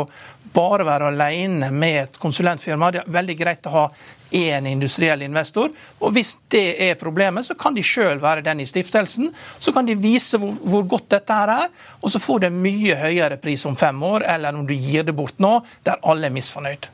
bare 0.53 0.85
være 0.87 1.11
alene 1.11 1.71
med 1.71 2.01
et 2.03 2.19
konsulentfirma. 2.21 2.91
Det 2.91 3.03
er 3.03 3.17
veldig 3.17 3.35
greit 3.39 3.67
å 3.69 3.73
ha 3.73 3.85
én 4.31 4.67
industriell 4.67 5.21
investor. 5.21 5.71
Og 5.99 6.11
hvis 6.15 6.35
det 6.51 6.65
er 6.89 6.99
problemet, 6.99 7.47
så 7.47 7.55
kan 7.59 7.75
de 7.75 7.83
sjøl 7.85 8.19
være 8.23 8.43
den 8.45 8.61
i 8.63 8.67
stiftelsen. 8.67 9.31
Så 9.59 9.73
kan 9.75 9.87
de 9.87 9.95
vise 9.99 10.39
hvor, 10.41 10.57
hvor, 10.63 10.83
godt 10.97 11.09
dette 11.15 11.39
her 11.39 11.53
er, 11.53 11.71
og 12.01 12.11
så 12.11 12.21
får 12.21 12.47
det 12.47 12.53
mye 12.55 12.97
høyere 12.99 13.39
pris 13.41 13.65
om 13.69 13.77
fem 13.79 14.03
år, 14.03 14.27
eller 14.35 14.55
om 14.55 14.67
du 14.67 14.75
gir 14.75 15.07
det 15.07 15.15
bort 15.15 15.39
nå, 15.43 15.59
der 15.87 16.01
alle 16.03 16.29
er 16.29 16.35
misfornøyd. 16.35 16.91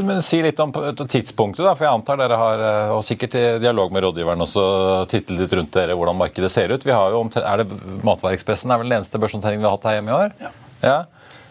Men 0.00 0.22
Si 0.24 0.40
litt 0.42 0.60
om 0.62 0.72
tidspunktet, 0.72 1.64
da, 1.64 1.74
for 1.76 1.84
jeg 1.84 1.92
antar 1.92 2.18
dere 2.18 2.38
har 2.40 2.62
eh, 2.64 2.92
og 2.94 3.02
sikkert 3.04 3.36
i 3.36 3.42
dialog 3.62 3.92
med 3.92 4.06
rådgiveren 4.06 4.40
også 4.40 4.64
tittet 5.10 5.36
litt 5.36 5.52
rundt 5.52 5.74
dere 5.76 5.96
hvordan 5.98 6.16
markedet 6.16 6.48
ser 6.52 6.72
ut. 6.72 6.86
Vi 6.86 6.94
har 6.94 7.12
jo, 7.12 7.20
er 7.40 7.60
det 7.60 7.66
Matvareekspressen 8.06 8.72
er 8.72 8.80
vel 8.80 8.88
den 8.88 9.02
eneste 9.02 9.20
børsnoteringen 9.20 9.64
vi 9.64 9.68
har 9.68 9.76
hatt 9.76 9.90
her 9.90 9.98
hjemme 9.98 10.14
i 10.14 10.16
år? 10.16 10.32
Ja. 10.40 10.52
ja. 10.86 10.96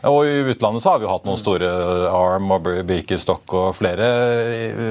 Og 0.10 0.26
I 0.28 0.40
utlandet 0.52 0.84
så 0.84 0.92
har 0.92 1.00
vi 1.00 1.06
jo 1.08 1.12
hatt 1.14 1.24
noen 1.28 1.40
store 1.40 1.70
Arm 2.12 2.52
og 2.52 2.66
Birkenstock 2.88 3.54
og 3.56 3.70
flere. 3.78 4.10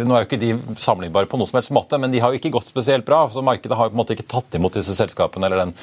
Nå 0.08 0.16
er 0.16 0.24
jo 0.24 0.28
ikke 0.28 0.40
de 0.40 0.54
sammenlignbare 0.80 1.28
på 1.28 1.36
noe 1.40 1.50
som 1.50 1.58
helst 1.60 1.74
måte, 1.76 2.00
men 2.00 2.14
de 2.14 2.22
har 2.22 2.32
jo 2.32 2.40
ikke 2.40 2.54
gått 2.54 2.70
spesielt 2.70 3.04
bra. 3.08 3.26
så 3.28 3.44
Markedet 3.44 3.76
har 3.76 3.90
jo 3.90 3.92
på 3.92 3.98
en 3.98 4.02
måte 4.04 4.16
ikke 4.16 4.30
tatt 4.32 4.56
imot 4.56 4.78
disse 4.78 4.96
selskapene. 4.96 5.46
eller 5.46 5.66
den 5.66 5.76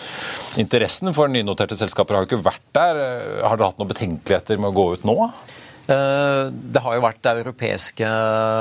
Interessen 0.65 1.13
for 1.13 1.29
nynoterte 1.29 1.77
selskaper 1.77 2.17
har 2.17 2.25
jo 2.25 2.31
ikke 2.31 2.47
vært 2.49 2.65
der. 2.73 3.03
Har 3.45 3.59
dere 3.59 3.69
hatt 3.69 3.81
noen 3.81 3.93
betenkeligheter 3.93 4.57
med 4.57 4.71
å 4.71 4.77
gå 4.79 4.87
ut 4.97 5.05
nå? 5.05 5.17
Eh, 5.89 6.49
det 6.53 6.81
har 6.83 6.95
jo 6.95 7.01
vært 7.01 7.29
europeiske 7.31 8.09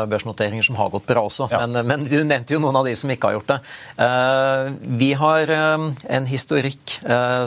børsnoteringer 0.08 0.64
som 0.64 0.78
har 0.78 0.92
gått 0.94 1.08
bra 1.10 1.26
også, 1.28 1.48
ja. 1.52 1.60
men, 1.66 1.84
men, 1.84 2.06
du 2.08 2.16
nevnte 2.24 2.54
jo 2.54 2.60
noen 2.62 2.78
av 2.80 2.88
de 2.88 2.94
som 2.96 3.10
ikke 3.12 3.28
har 3.28 3.36
gjort 3.36 3.50
det. 3.52 3.58
Eh, 4.04 4.70
vi 5.02 5.10
har 5.18 5.52
eh, 5.52 5.88
en 6.18 6.28
historikk 6.28 6.96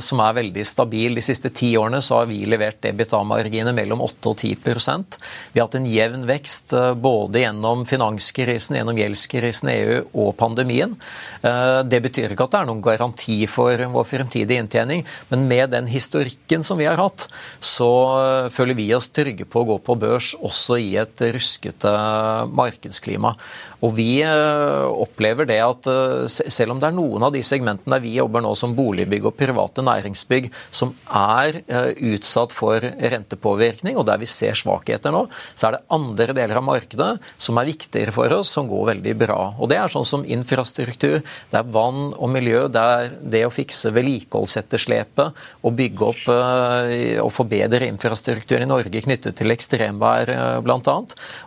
som 0.01 0.21
er 0.23 0.35
veldig 0.37 0.63
stabil. 0.67 1.15
De 1.17 1.23
siste 1.23 1.49
ti 1.55 1.71
årene 1.79 2.01
så 2.03 2.19
har 2.19 2.27
vi 2.29 2.43
levert 2.49 2.83
EBITDA-marginer 2.85 3.73
mellom 3.75 4.01
8 4.03 4.31
og 4.31 4.37
10% 4.37 5.17
Vi 5.51 5.59
har 5.59 5.67
hatt 5.67 5.77
en 5.77 5.87
jevn 5.89 6.25
vekst 6.29 6.73
både 7.01 7.43
gjennom 7.43 7.83
finanskrisen, 7.87 8.77
gjennom 8.77 8.97
gjeldskrisen 8.99 9.71
i 9.71 9.75
EU 9.81 9.97
og 10.23 10.31
pandemien. 10.39 10.95
Det 11.41 12.01
betyr 12.05 12.33
ikke 12.33 12.47
at 12.47 12.55
det 12.55 12.61
er 12.61 12.69
noen 12.69 12.83
garanti 12.85 13.37
for 13.51 13.85
vår 13.95 14.07
fremtidige 14.07 14.63
inntjening, 14.63 15.03
men 15.31 15.47
med 15.51 15.73
den 15.75 15.89
historikken 15.91 16.65
som 16.65 16.79
vi 16.81 16.89
har 16.89 16.99
hatt, 17.01 17.27
så 17.59 17.91
føler 18.53 18.77
vi 18.77 18.89
oss 18.97 19.11
trygge 19.13 19.47
på 19.49 19.63
å 19.63 19.70
gå 19.70 19.70
på 19.79 19.95
børs 19.95 20.33
også 20.35 20.79
i 20.81 20.95
et 20.99 21.21
ruskete 21.35 21.91
markedsklima. 22.51 23.35
Og 23.81 23.95
Vi 23.97 24.21
eh, 24.21 24.87
opplever 24.89 25.47
det 25.49 25.57
at 25.63 25.87
eh, 25.89 26.25
selv 26.29 26.75
om 26.75 26.81
det 26.81 26.89
er 26.89 26.95
noen 26.95 27.25
av 27.25 27.33
de 27.33 27.41
segmentene 27.45 27.95
der 27.95 28.03
vi 28.03 28.13
jobber 28.17 28.43
nå 28.45 28.53
som 28.57 28.75
boligbygg 28.77 29.25
og 29.29 29.37
private 29.39 29.83
næringsbygg 29.85 30.49
som 30.69 30.93
er 31.07 31.61
eh, 31.65 31.89
utsatt 32.13 32.53
for 32.53 32.81
rentepåvirkning, 32.81 33.97
og 33.97 34.05
der 34.09 34.21
vi 34.21 34.29
ser 34.29 34.57
svakheter 34.57 35.13
nå, 35.13 35.23
så 35.55 35.67
er 35.69 35.77
det 35.77 35.83
andre 35.97 36.35
deler 36.37 36.61
av 36.61 36.67
markedet 36.67 37.11
som 37.41 37.57
er 37.57 37.69
viktigere 37.71 38.13
for 38.13 38.37
oss, 38.37 38.51
som 38.53 38.69
går 38.69 38.91
veldig 38.93 39.15
bra. 39.23 39.39
Og 39.57 39.71
Det 39.71 39.79
er 39.79 39.93
sånn 39.93 40.07
som 40.07 40.25
infrastruktur, 40.25 41.21
det 41.21 41.57
er 41.57 41.71
vann 41.73 42.11
og 42.11 42.29
miljø, 42.33 42.67
det 42.71 42.81
er 42.97 43.11
det 43.33 43.45
å 43.47 43.53
fikse 43.53 43.93
vedlikeholdsetterslepet 43.95 45.41
og 45.65 45.77
bygge 45.77 46.09
opp 46.11 46.27
og 46.31 47.31
forbedre 47.33 47.87
infrastruktur 47.87 48.61
i 48.61 48.69
Norge 48.69 49.03
knyttet 49.05 49.37
til 49.39 49.53
ekstremvær 49.53 50.33
bl.a. 50.65 50.97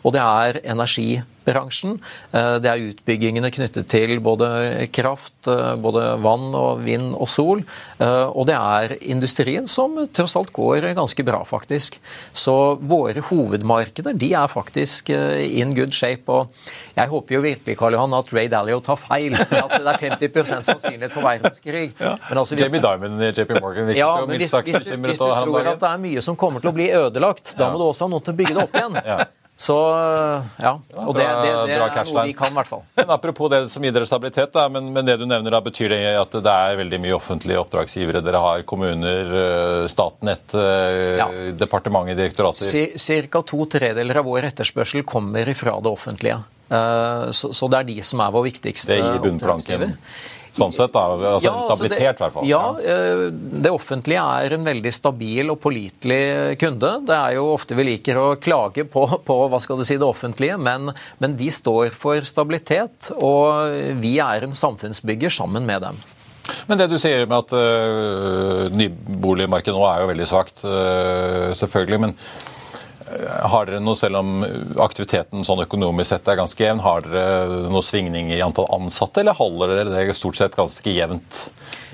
Og 0.03 0.15
det 0.15 0.25
er 0.25 0.61
energi 0.65 1.09
bransjen. 1.47 1.99
Eh, 2.33 2.57
det 2.63 2.71
er 2.71 2.85
utbyggingene 2.91 3.51
knyttet 3.55 3.89
til 3.93 4.19
både 4.25 4.49
kraft, 4.95 5.37
eh, 5.51 5.75
både 5.81 6.05
vann 6.25 6.55
og 6.57 6.85
vind 6.85 7.15
og 7.15 7.29
sol. 7.31 7.65
Eh, 7.99 8.27
og 8.29 8.49
det 8.51 8.57
er 8.57 8.97
industrien 9.01 9.69
som 9.71 9.97
tross 10.15 10.37
alt 10.41 10.53
går 10.55 10.91
ganske 10.97 11.27
bra, 11.27 11.43
faktisk. 11.49 11.99
Så 12.33 12.77
våre 12.81 13.23
hovedmarkeder 13.29 14.17
de 14.19 14.33
er 14.35 14.51
faktisk 14.51 15.11
in 15.11 15.75
good 15.75 15.93
shape. 15.93 16.29
Og 16.29 16.51
jeg 16.97 17.09
håper 17.11 17.37
jo 17.37 17.45
virkelig 17.45 17.79
Karl 17.79 17.97
Johan, 17.97 18.15
at 18.15 18.33
Ray 18.35 18.49
Dalio 18.49 18.81
tar 18.85 18.99
feil. 19.01 19.35
At 19.35 19.51
det 19.51 19.95
er 19.95 20.01
50 20.19 20.65
sannsynlighet 20.65 21.13
for 21.13 21.27
verdenskrig. 21.27 21.93
Ja. 22.01 22.17
Altså, 22.35 22.57
Jamie 22.59 22.83
Diamond 22.83 23.23
i 23.23 23.31
JP 23.33 23.61
Morgan 23.61 23.91
ja, 23.95 24.11
men 24.27 24.39
hvis, 24.41 24.53
hvis, 24.53 24.77
hvis, 24.77 24.91
hvis, 24.91 25.19
du 25.19 25.25
tror 25.25 25.69
at 25.69 25.81
det 25.81 25.89
er 25.89 26.01
mye 26.03 26.23
som 26.25 26.37
kommer 26.37 26.63
til 26.63 26.73
å 26.73 26.77
bli 26.77 26.89
ødelagt, 26.95 27.55
da 27.59 27.71
må 27.73 27.81
du 27.81 27.87
også 27.89 28.09
ha 28.09 28.15
noe 28.15 28.25
til 28.25 28.35
å 28.35 28.39
bygge 28.39 28.57
det 28.57 28.65
opp 28.65 28.79
igjen. 28.79 29.01
Ja. 29.05 29.19
Så 29.57 29.75
ja. 30.59 30.73
Og 30.99 31.15
det, 31.15 31.23
det, 31.23 31.51
det 31.71 31.77
er 31.77 31.83
noe 32.11 32.25
vi 32.27 32.33
kan, 32.35 32.51
i 32.51 32.59
hvert 32.59 32.71
fall. 32.71 32.83
Men 32.99 33.13
apropos 33.15 33.51
det 33.53 33.61
som 33.71 33.85
gir 33.87 33.95
dere 33.95 34.09
stabilitet, 34.09 34.51
da, 34.57 34.67
men, 34.73 34.89
men, 34.93 35.07
det 35.07 35.15
du 35.21 35.29
nevner, 35.31 35.55
da, 35.55 35.61
betyr 35.63 35.95
det 35.95 36.01
at 36.19 36.35
det 36.35 36.55
er 36.55 36.81
veldig 36.81 37.01
mye 37.05 37.15
offentlige 37.15 37.61
oppdragsgivere 37.63 38.23
dere 38.25 38.43
har? 38.43 38.65
Kommuner, 38.67 39.31
eh, 39.45 39.85
Statnett, 39.91 40.57
eh, 40.59 41.21
ja. 41.21 41.29
departementet, 41.55 42.19
direktorater? 42.19 42.99
Ca. 43.31 43.45
to 43.47 43.69
tredeler 43.71 44.19
av 44.21 44.27
vår 44.27 44.51
etterspørsel 44.51 45.07
kommer 45.07 45.55
fra 45.55 45.79
det 45.79 45.93
offentlige. 45.93 46.43
Eh, 46.75 47.31
så, 47.31 47.53
så, 47.55 47.71
det 47.71 47.85
er 47.85 47.91
de 47.93 47.99
som 48.11 48.25
er 48.27 48.35
vår 48.35 48.49
viktigste 48.51 48.97
det 48.97 49.03
gir 49.05 49.23
bunnplanken. 49.29 49.95
Sånn 50.55 50.71
sett, 50.75 50.93
da. 50.95 51.03
Altså 51.11 51.49
ja, 51.49 51.53
altså 51.59 51.75
stabilitet, 51.75 52.21
i 52.21 52.23
hvert 52.23 52.35
fall. 52.37 52.47
Ja, 52.47 52.63
eh, 52.79 53.25
det 53.35 53.73
offentlige 53.75 54.23
er 54.23 54.55
en 54.55 54.67
veldig 54.69 54.93
stabil 54.95 55.51
og 55.51 55.59
pålitelig 55.65 56.59
kunde. 56.63 56.93
Det 57.09 57.17
er 57.19 57.37
jo 57.41 57.49
ofte 57.57 57.75
vi 57.79 57.89
liker 57.91 58.21
å 58.21 58.27
klage 58.39 58.87
på, 58.87 59.05
på 59.27 59.39
hva 59.51 59.61
skal 59.63 59.81
du 59.81 59.87
si, 59.87 59.99
det 59.99 60.07
offentlige, 60.07 60.59
men, 60.63 60.93
men 61.19 61.39
de 61.41 61.51
står 61.51 61.91
for 61.97 62.23
stabilitet, 62.27 63.11
og 63.19 63.99
vi 63.99 64.17
er 64.23 64.47
en 64.47 64.55
samfunnsbygger 64.55 65.35
sammen 65.35 65.67
med 65.67 65.83
dem. 65.89 65.99
Men 66.69 66.79
det 66.81 66.91
du 66.93 66.99
sier 67.01 67.25
med 67.27 67.39
at 67.39 67.55
uh, 67.57 68.67
nyboligmarkedet 68.75 69.75
nå 69.75 69.85
er 69.89 70.03
jo 70.03 70.11
veldig 70.11 70.27
svakt, 70.29 70.65
uh, 70.69 71.51
selvfølgelig. 71.57 72.01
men 72.07 72.19
har 73.05 73.69
dere 73.69 73.83
noe, 73.85 73.97
selv 73.99 74.21
om 74.23 74.45
aktiviteten 74.81 75.45
sånn 75.45 75.65
økonomisk 75.67 76.11
sett 76.11 76.29
er 76.31 76.39
ganske 76.41 76.65
jevn, 76.65 76.83
har 76.85 77.05
dere 77.05 77.65
noen 77.69 77.85
svingninger 77.85 78.39
i 78.39 78.45
antall 78.45 78.71
ansatte, 78.73 79.21
eller 79.21 79.37
holder 79.37 79.75
dere 79.75 79.93
det 79.93 80.17
stort 80.17 80.39
sett 80.41 80.57
ganske 80.57 80.95
jevnt? 80.95 81.43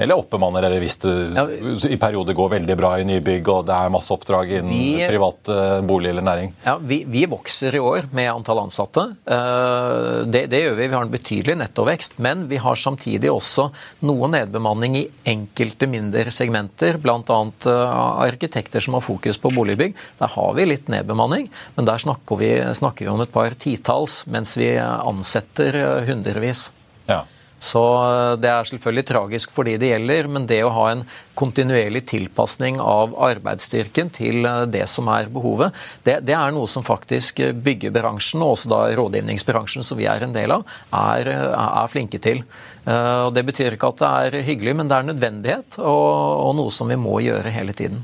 Eller 0.01 0.19
oppbemanner 0.19 0.65
dere 0.65 0.81
hvis 0.83 0.99
det 1.03 1.91
i 1.91 2.01
perioder 2.01 2.37
går 2.37 2.55
veldig 2.57 2.77
bra 2.79 2.95
i 3.01 3.07
nybygg 3.09 3.49
og 3.53 3.67
det 3.69 3.77
er 3.77 3.93
masse 3.93 4.13
oppdrag 4.15 4.57
innen 4.59 4.73
vi, 4.73 5.09
privat 5.11 5.53
bolig 5.87 6.13
eller 6.15 6.25
næring? 6.25 6.55
Ja, 6.65 6.77
vi, 6.81 7.05
vi, 7.09 7.25
vokser 7.31 7.75
i 7.75 7.81
år 7.83 8.09
med 8.17 8.31
antall 8.33 8.63
ansatte. 8.65 9.05
Eh, 9.25 10.27
det, 10.27 10.47
det, 10.53 10.63
gjør 10.65 10.77
vi. 10.79 10.89
Vi 10.89 10.97
har 10.97 11.07
en 11.07 11.13
betydelig 11.13 11.57
nettovekst. 11.61 12.19
Men 12.23 12.47
vi 12.51 12.61
har 12.63 12.79
samtidig 12.79 13.31
også 13.33 13.69
noe 14.09 14.31
nedbemanning 14.33 14.99
i 15.01 15.07
enkelte 15.33 15.89
mindre 15.91 16.33
segmenter, 16.35 17.01
bl.a. 17.03 17.41
Eh, 17.71 17.97
arkitekter 18.27 18.85
som 18.85 18.99
har 18.99 19.05
fokus 19.05 19.41
på 19.41 19.53
boligbygg. 19.55 19.97
Der 20.21 20.35
har 20.37 20.55
vi 20.59 20.69
litt 20.69 20.91
nedbemanning, 20.93 21.51
men 21.77 21.89
der 21.89 22.03
snakker 22.03 22.41
vi, 22.41 22.53
snakker 22.77 23.07
vi 23.07 23.13
om 23.13 23.25
et 23.25 23.35
par 23.35 23.57
titalls, 23.59 24.23
mens 24.31 24.57
vi 24.61 24.73
ansetter 24.81 25.81
eh, 25.81 26.09
hundrevis. 26.11 26.71
Ja. 27.11 27.25
Så 27.61 27.81
eh, 28.01 28.35
det 28.41 28.49
er 28.51 28.69
selvfølgelig 28.69 29.07
tragisk 29.11 29.53
for 29.53 29.69
de 29.69 29.77
det 29.81 29.93
gjelder, 29.93 30.29
men 30.33 30.49
det 30.49 30.63
å 30.65 30.73
ha 30.73 30.87
en 30.95 31.05
kontinuerlig 31.39 32.07
tilpasning 32.09 32.81
av 32.81 33.13
arbeidsstyrken 33.21 34.11
til 34.17 34.49
eh, 34.49 34.65
det 34.73 34.87
som 34.91 35.11
er 35.13 35.29
behovet, 35.33 35.77
det, 36.09 36.21
det 36.27 36.37
er 36.37 36.55
noe 36.57 36.71
som 36.71 36.87
faktisk 36.87 37.43
byggebransjen, 37.61 38.41
og 38.41 38.57
også 38.57 38.73
da 38.73 38.83
rådgivningsbransjen 38.97 39.85
som 39.87 40.01
vi 40.01 40.09
er 40.11 40.25
en 40.25 40.37
del 40.37 40.57
av, 40.57 40.65
er, 40.97 41.29
er 41.53 41.93
flinke 41.93 42.21
til. 42.23 42.45
Eh, 42.87 43.27
og 43.27 43.35
Det 43.37 43.45
betyr 43.53 43.77
ikke 43.77 43.93
at 43.93 44.01
det 44.01 44.15
er 44.41 44.49
hyggelig, 44.49 44.79
men 44.81 44.89
det 44.89 44.97
er 44.97 45.11
nødvendighet, 45.13 45.83
og, 45.85 46.09
og 46.49 46.57
noe 46.63 46.73
som 46.75 46.89
vi 46.89 46.99
må 47.01 47.21
gjøre 47.27 47.53
hele 47.53 47.77
tiden. 47.77 48.01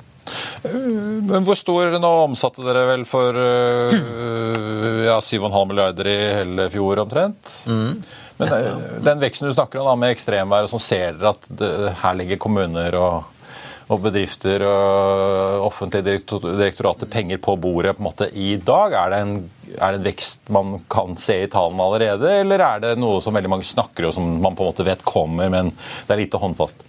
Men 0.66 1.44
hvor 1.46 1.54
stor 1.54 1.92
Nå 2.02 2.08
omsatte 2.24 2.64
dere 2.66 2.82
vel 2.88 3.04
for 3.06 3.36
ja, 5.06 5.20
7,5 5.22 5.54
milliarder 5.70 6.10
i 6.10 6.16
hele 6.40 6.66
fjor 6.72 6.98
omtrent? 7.04 7.52
Mm. 7.70 8.00
Men 8.37 8.53
eh, 8.53 8.83
den 9.05 9.22
veksten 9.22 9.49
du 9.49 9.55
snakker 9.55 9.81
om 9.81 9.88
da, 9.90 9.96
med 10.01 10.14
ekstremvær, 10.16 10.66
og 10.66 10.75
sånn 10.75 10.85
ser 10.85 11.16
dere 11.16 11.33
at 11.35 11.49
det, 11.49 11.72
her 12.03 12.18
ligger 12.18 12.40
kommuner 12.42 12.96
og, 13.01 13.33
og, 13.87 13.99
bedrifter 14.05 14.64
og 14.68 15.66
offentlige 15.70 16.18
direktorater 16.44 17.11
penger 17.11 17.40
på 17.42 17.57
bordet 17.61 17.96
på 17.96 18.05
en 18.05 18.09
måte 18.09 18.31
i 18.35 18.55
dag? 18.61 18.96
Er 19.01 19.14
det, 19.14 19.22
en, 19.25 19.37
er 19.77 19.96
det 19.96 20.01
en 20.03 20.09
vekst 20.09 20.53
man 20.53 20.79
kan 20.92 21.16
se 21.20 21.42
i 21.44 21.51
tallene 21.53 21.88
allerede, 21.88 22.33
eller 22.42 22.66
er 22.68 22.85
det 22.85 22.94
noe 23.01 23.22
som 23.25 23.37
veldig 23.37 23.55
mange 23.57 23.68
snakker 23.68 24.11
om, 24.11 24.16
som 24.16 24.33
man 24.37 24.59
på 24.59 24.66
en 24.66 24.75
måte 24.75 24.88
vet 24.88 25.07
kommer, 25.07 25.53
men 25.53 25.72
det 25.77 26.16
er 26.16 26.27
lite 26.27 26.42
håndfast? 26.42 26.85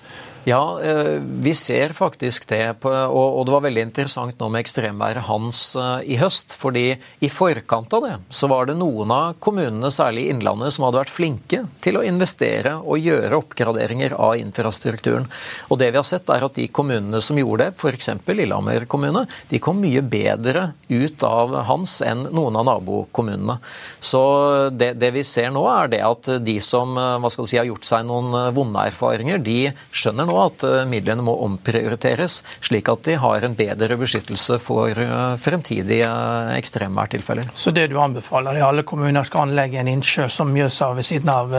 Ja, 0.48 0.82
eh, 0.82 1.20
vi 1.20 1.52
ser 1.54 1.92
faktisk 1.92 2.48
det. 2.48 2.86
Og 2.88 3.42
det 3.46 3.52
var 3.52 3.66
veldig 3.66 3.82
interessant 3.84 4.38
nå 4.40 4.48
med 4.48 4.64
ekstremværet 4.64 5.26
Hans 5.28 5.76
eh, 5.76 6.14
i 6.14 6.16
høst. 6.22 6.54
fordi 6.56 6.96
i 7.20 7.28
forkant 7.28 7.92
av 7.92 8.06
det 8.06 8.14
så 8.32 8.48
var 8.48 8.70
det 8.70 8.78
noen 8.80 9.12
av 9.12 9.34
kommunene, 9.44 9.92
særlig 9.92 10.24
i 10.24 10.30
Innlandet, 10.32 10.72
som 10.72 10.86
hadde 10.88 11.02
vært 11.02 11.12
flinke 11.12 11.60
til 11.84 12.00
å 12.00 12.04
investere 12.08 12.78
og 12.80 13.04
gjøre 13.04 13.42
oppgraderinger 13.42 14.16
av 14.16 14.38
infrastrukturen. 14.40 15.28
Og 15.68 15.82
det 15.82 15.90
vi 15.92 16.00
har 16.00 16.08
sett, 16.08 16.32
er 16.32 16.48
at 16.48 16.56
de 16.56 16.70
kommunene 16.72 17.20
som 17.20 17.36
gjorde 17.36 17.68
det, 17.68 17.76
f.eks. 17.76 18.14
Lillehammer 18.32 18.88
kommune, 18.88 19.26
de 19.52 19.60
kom 19.60 19.84
mye 19.84 20.00
bedre 20.00 20.70
ut 20.88 21.28
av 21.28 21.58
Hans 21.68 21.98
enn 22.08 22.24
noen 22.32 22.56
av 22.56 22.70
nabokommunene. 22.70 23.60
Så 24.00 24.24
det, 24.72 24.94
det 25.04 25.12
vi 25.18 25.28
ser 25.28 25.52
nå, 25.52 25.68
er 25.74 25.92
det 25.92 26.02
at 26.08 26.32
de 26.40 26.58
som 26.64 26.96
eh, 26.96 27.20
hva 27.20 27.36
skal 27.36 27.52
si, 27.52 27.60
har 27.60 27.68
gjort 27.68 27.92
seg 27.92 28.08
noen 28.08 28.56
vonde 28.56 28.88
erfaringer, 28.94 29.44
de 29.44 29.60
skjønner 29.92 30.24
nå 30.24 30.37
at 30.46 30.66
eh, 30.68 30.84
midlene 30.90 31.26
må 31.26 31.36
omprioriteres, 31.46 32.42
slik 32.64 32.90
at 32.92 33.04
de 33.08 33.18
har 33.22 33.46
en 33.46 33.56
bedre 33.58 33.98
beskyttelse 34.00 34.60
for 34.64 34.92
eh, 34.92 35.36
fremtidige 35.42 36.10
ekstremværtilfeller. 36.58 37.52
Så 37.56 37.74
det 37.76 37.90
du 37.92 38.00
anbefaler, 38.02 38.58
er 38.58 38.68
alle 38.68 38.86
kommuner 38.88 39.28
skal 39.28 39.48
anlegge 39.48 39.82
en 39.82 39.92
innsjø 39.98 40.28
som 40.32 40.52
Mjøsa 40.54 40.92
ved 40.98 41.08
siden 41.08 41.32
av 41.32 41.54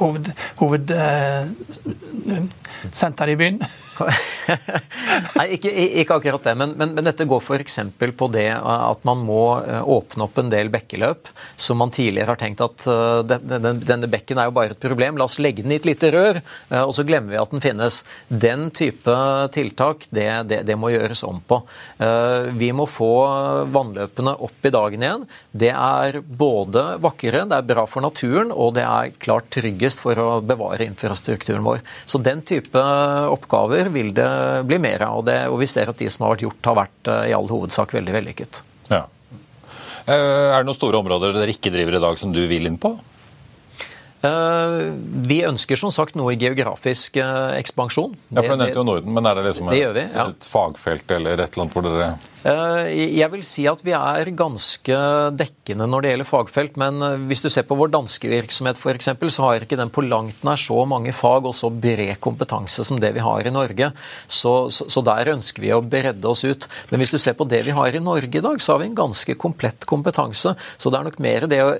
hoved, 0.00 0.32
hoved, 0.60 0.92
hoved 2.70 2.96
senter 2.96 3.28
i 3.28 3.36
byen? 3.36 3.60
Nei, 5.36 5.46
ikke, 5.56 5.70
ikke, 6.02 6.16
akkurat 6.16 6.46
det. 6.46 6.54
Men, 6.58 6.74
men, 6.78 6.94
men 6.96 7.06
dette 7.06 7.26
går 7.28 7.42
f.eks. 7.42 7.78
på 7.98 8.28
det 8.32 8.48
at 8.56 9.04
man 9.08 9.22
må 9.26 9.42
eh, 9.60 9.80
åpne 9.80 10.26
opp 10.26 10.40
en 10.40 10.50
del 10.52 10.70
bekkeløp 10.72 11.30
som 11.60 11.80
man 11.80 11.92
tidligere 11.94 12.32
har 12.32 12.40
tenkt 12.40 12.62
at 12.64 12.86
uh, 12.88 13.20
denne, 13.26 13.74
denne 13.84 14.08
bekken 14.10 14.40
er 14.40 14.48
jo 14.48 14.54
bare 14.56 14.74
et 14.74 14.82
problem, 14.82 15.18
la 15.18 15.26
oss 15.28 15.38
legge 15.42 15.64
den 15.64 15.74
i 15.74 15.78
et 15.80 15.88
lite 15.88 16.10
rør, 16.14 16.40
uh, 16.72 16.82
og 16.82 16.94
så 16.96 17.04
glemmer 17.06 17.34
vi 17.34 17.40
at 17.40 17.52
den 17.52 17.64
finnes. 17.64 18.00
Den 18.28 18.68
type 18.76 19.16
tiltak, 19.54 20.06
det, 20.14 20.28
det, 20.50 20.62
det 20.68 20.78
må 20.78 20.92
gjøres 20.92 21.22
om 21.26 21.40
på. 21.46 21.60
Vi 22.56 22.68
må 22.76 22.84
få 22.88 23.10
vannløpene 23.72 24.32
opp 24.44 24.66
i 24.66 24.72
dagen 24.72 25.04
igjen. 25.04 25.24
Det 25.50 25.70
er 25.72 26.20
både 26.24 26.84
vakrere, 27.02 27.44
det 27.50 27.58
er 27.58 27.68
bra 27.70 27.84
for 27.90 28.04
naturen, 28.04 28.52
og 28.52 28.74
det 28.78 28.84
er 28.86 29.12
klart 29.22 29.50
tryggest 29.54 30.02
for 30.02 30.18
å 30.20 30.28
bevare 30.44 30.86
infrastrukturen 30.86 31.64
vår. 31.66 31.82
Så 32.06 32.20
den 32.22 32.42
type 32.46 32.59
oppgaver 32.68 33.90
vil 33.94 34.12
det 34.14 34.30
bli 34.68 34.78
mer 34.82 35.06
av. 35.06 35.22
Det, 35.24 35.38
og 35.48 35.60
vi 35.62 35.68
ser 35.70 35.90
at 35.90 35.98
de 35.98 36.08
som 36.10 36.26
har 36.26 36.34
vært 36.34 36.46
gjort, 36.46 36.64
har 36.66 36.78
vært 36.82 37.12
eh, 37.12 37.28
i 37.30 37.36
all 37.36 37.48
hovedsak 37.50 37.94
veldig 37.96 38.16
vellykket. 38.16 38.62
Ja. 38.90 39.04
Eh, 40.06 40.14
er 40.14 40.58
det 40.58 40.66
noen 40.68 40.78
store 40.78 41.00
områder 41.00 41.36
dere 41.36 41.54
ikke 41.54 41.72
driver 41.74 41.98
i 41.98 42.02
dag 42.02 42.20
som 42.20 42.34
du 42.34 42.42
vil 42.50 42.68
inn 42.70 42.78
på? 42.80 42.94
Eh, 44.26 44.78
vi 45.30 45.40
ønsker 45.48 45.80
som 45.80 45.92
sagt 45.94 46.18
noe 46.20 46.34
i 46.34 46.40
geografisk 46.40 47.16
ekspansjon. 47.20 48.16
Ja, 48.28 48.42
for 48.42 48.56
Du 48.56 48.64
nevnte 48.64 48.82
jo 48.82 48.86
Norden, 48.88 49.14
men 49.16 49.30
er 49.30 49.40
det 49.40 49.46
liksom 49.48 49.72
det 49.72 49.84
vi, 49.96 50.06
ja. 50.12 50.28
et 50.28 50.50
fagfelt 50.50 51.16
eller 51.16 51.40
et 51.40 51.54
eller 51.54 51.66
annet 51.66 51.78
hvor 51.78 51.88
dere 51.88 52.10
jeg 52.40 53.28
vil 53.34 53.42
si 53.44 53.66
at 53.68 53.82
vi 53.84 53.92
er 53.92 54.30
ganske 54.32 54.96
dekkende 55.36 55.84
når 55.90 56.02
det 56.02 56.12
gjelder 56.12 56.28
fagfelt. 56.28 56.78
Men 56.80 57.02
eh, 57.04 57.18
hvis 57.28 57.44
du 57.44 57.50
ser 57.52 57.66
på 57.68 57.76
vår 57.76 57.92
danske 57.92 58.30
virksomhet 58.30 58.80
f.eks., 58.80 59.10
så 59.34 59.44
har 59.44 59.66
ikke 59.66 59.76
den 59.76 59.92
på 59.92 60.04
langt 60.06 60.40
nær 60.46 60.60
så 60.60 60.78
mange 60.88 61.12
fag 61.16 61.48
og 61.50 61.54
så 61.56 61.68
bred 61.70 62.16
kompetanse 62.24 62.84
som 62.86 63.00
det 63.02 63.12
vi 63.16 63.24
har 63.24 63.44
i 63.44 63.52
Norge. 63.52 63.90
Så, 64.26 64.54
så, 64.72 64.88
så, 64.88 65.04
der 65.04 65.34
ønsker 65.34 65.66
vi 65.66 65.74
å 65.76 65.82
bredde 65.84 66.32
oss 66.32 66.44
ut. 66.48 66.66
Men 66.90 67.02
hvis 67.02 67.12
du 67.12 67.18
ser 67.20 67.36
på 67.36 67.48
det 67.50 67.62
vi 67.66 67.76
har 67.76 67.92
i 67.92 68.02
Norge 68.02 68.40
i 68.40 68.44
dag, 68.44 68.60
så 68.62 68.74
har 68.74 68.82
vi 68.82 68.88
en 68.88 68.98
ganske 68.98 69.36
komplett 69.40 69.84
kompetanse. 69.90 70.56
Så 70.80 70.90
det 70.92 71.00
er 71.00 71.08
nok 71.10 71.20
mer 71.20 71.48
det 71.50 71.60
å 71.64 71.76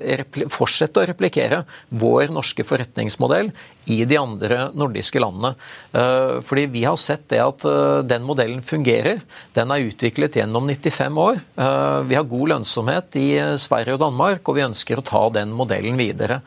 fortsette 0.53 1.01
å 1.01 1.09
replikere 1.09 1.63
vår 1.89 2.29
norske 2.35 2.65
forretningsmodell 2.67 3.49
i 3.85 4.03
de 4.05 4.17
andre 4.19 4.67
nordiske 4.77 5.21
landene. 5.21 5.53
Eh, 5.91 6.37
fordi 6.45 6.67
vi 6.71 6.83
har 6.85 6.99
sett 6.99 7.27
det 7.31 7.41
at 7.43 7.65
den 8.07 8.25
modellen 8.27 8.61
fungerer. 8.65 9.21
Den 9.55 9.71
er 9.73 9.87
utviklet 9.87 10.37
gjennom 10.37 10.69
95 10.69 11.17
år. 11.21 11.41
Eh, 11.55 12.01
vi 12.09 12.17
har 12.17 12.29
god 12.29 12.53
lønnsomhet 12.53 13.17
i 13.19 13.29
Sverige 13.61 13.97
og 13.97 14.03
Danmark, 14.03 14.45
og 14.45 14.57
vi 14.57 14.67
ønsker 14.67 14.99
å 14.99 15.05
ta 15.05 15.23
den 15.33 15.53
modellen 15.55 15.97
videre. 15.99 16.41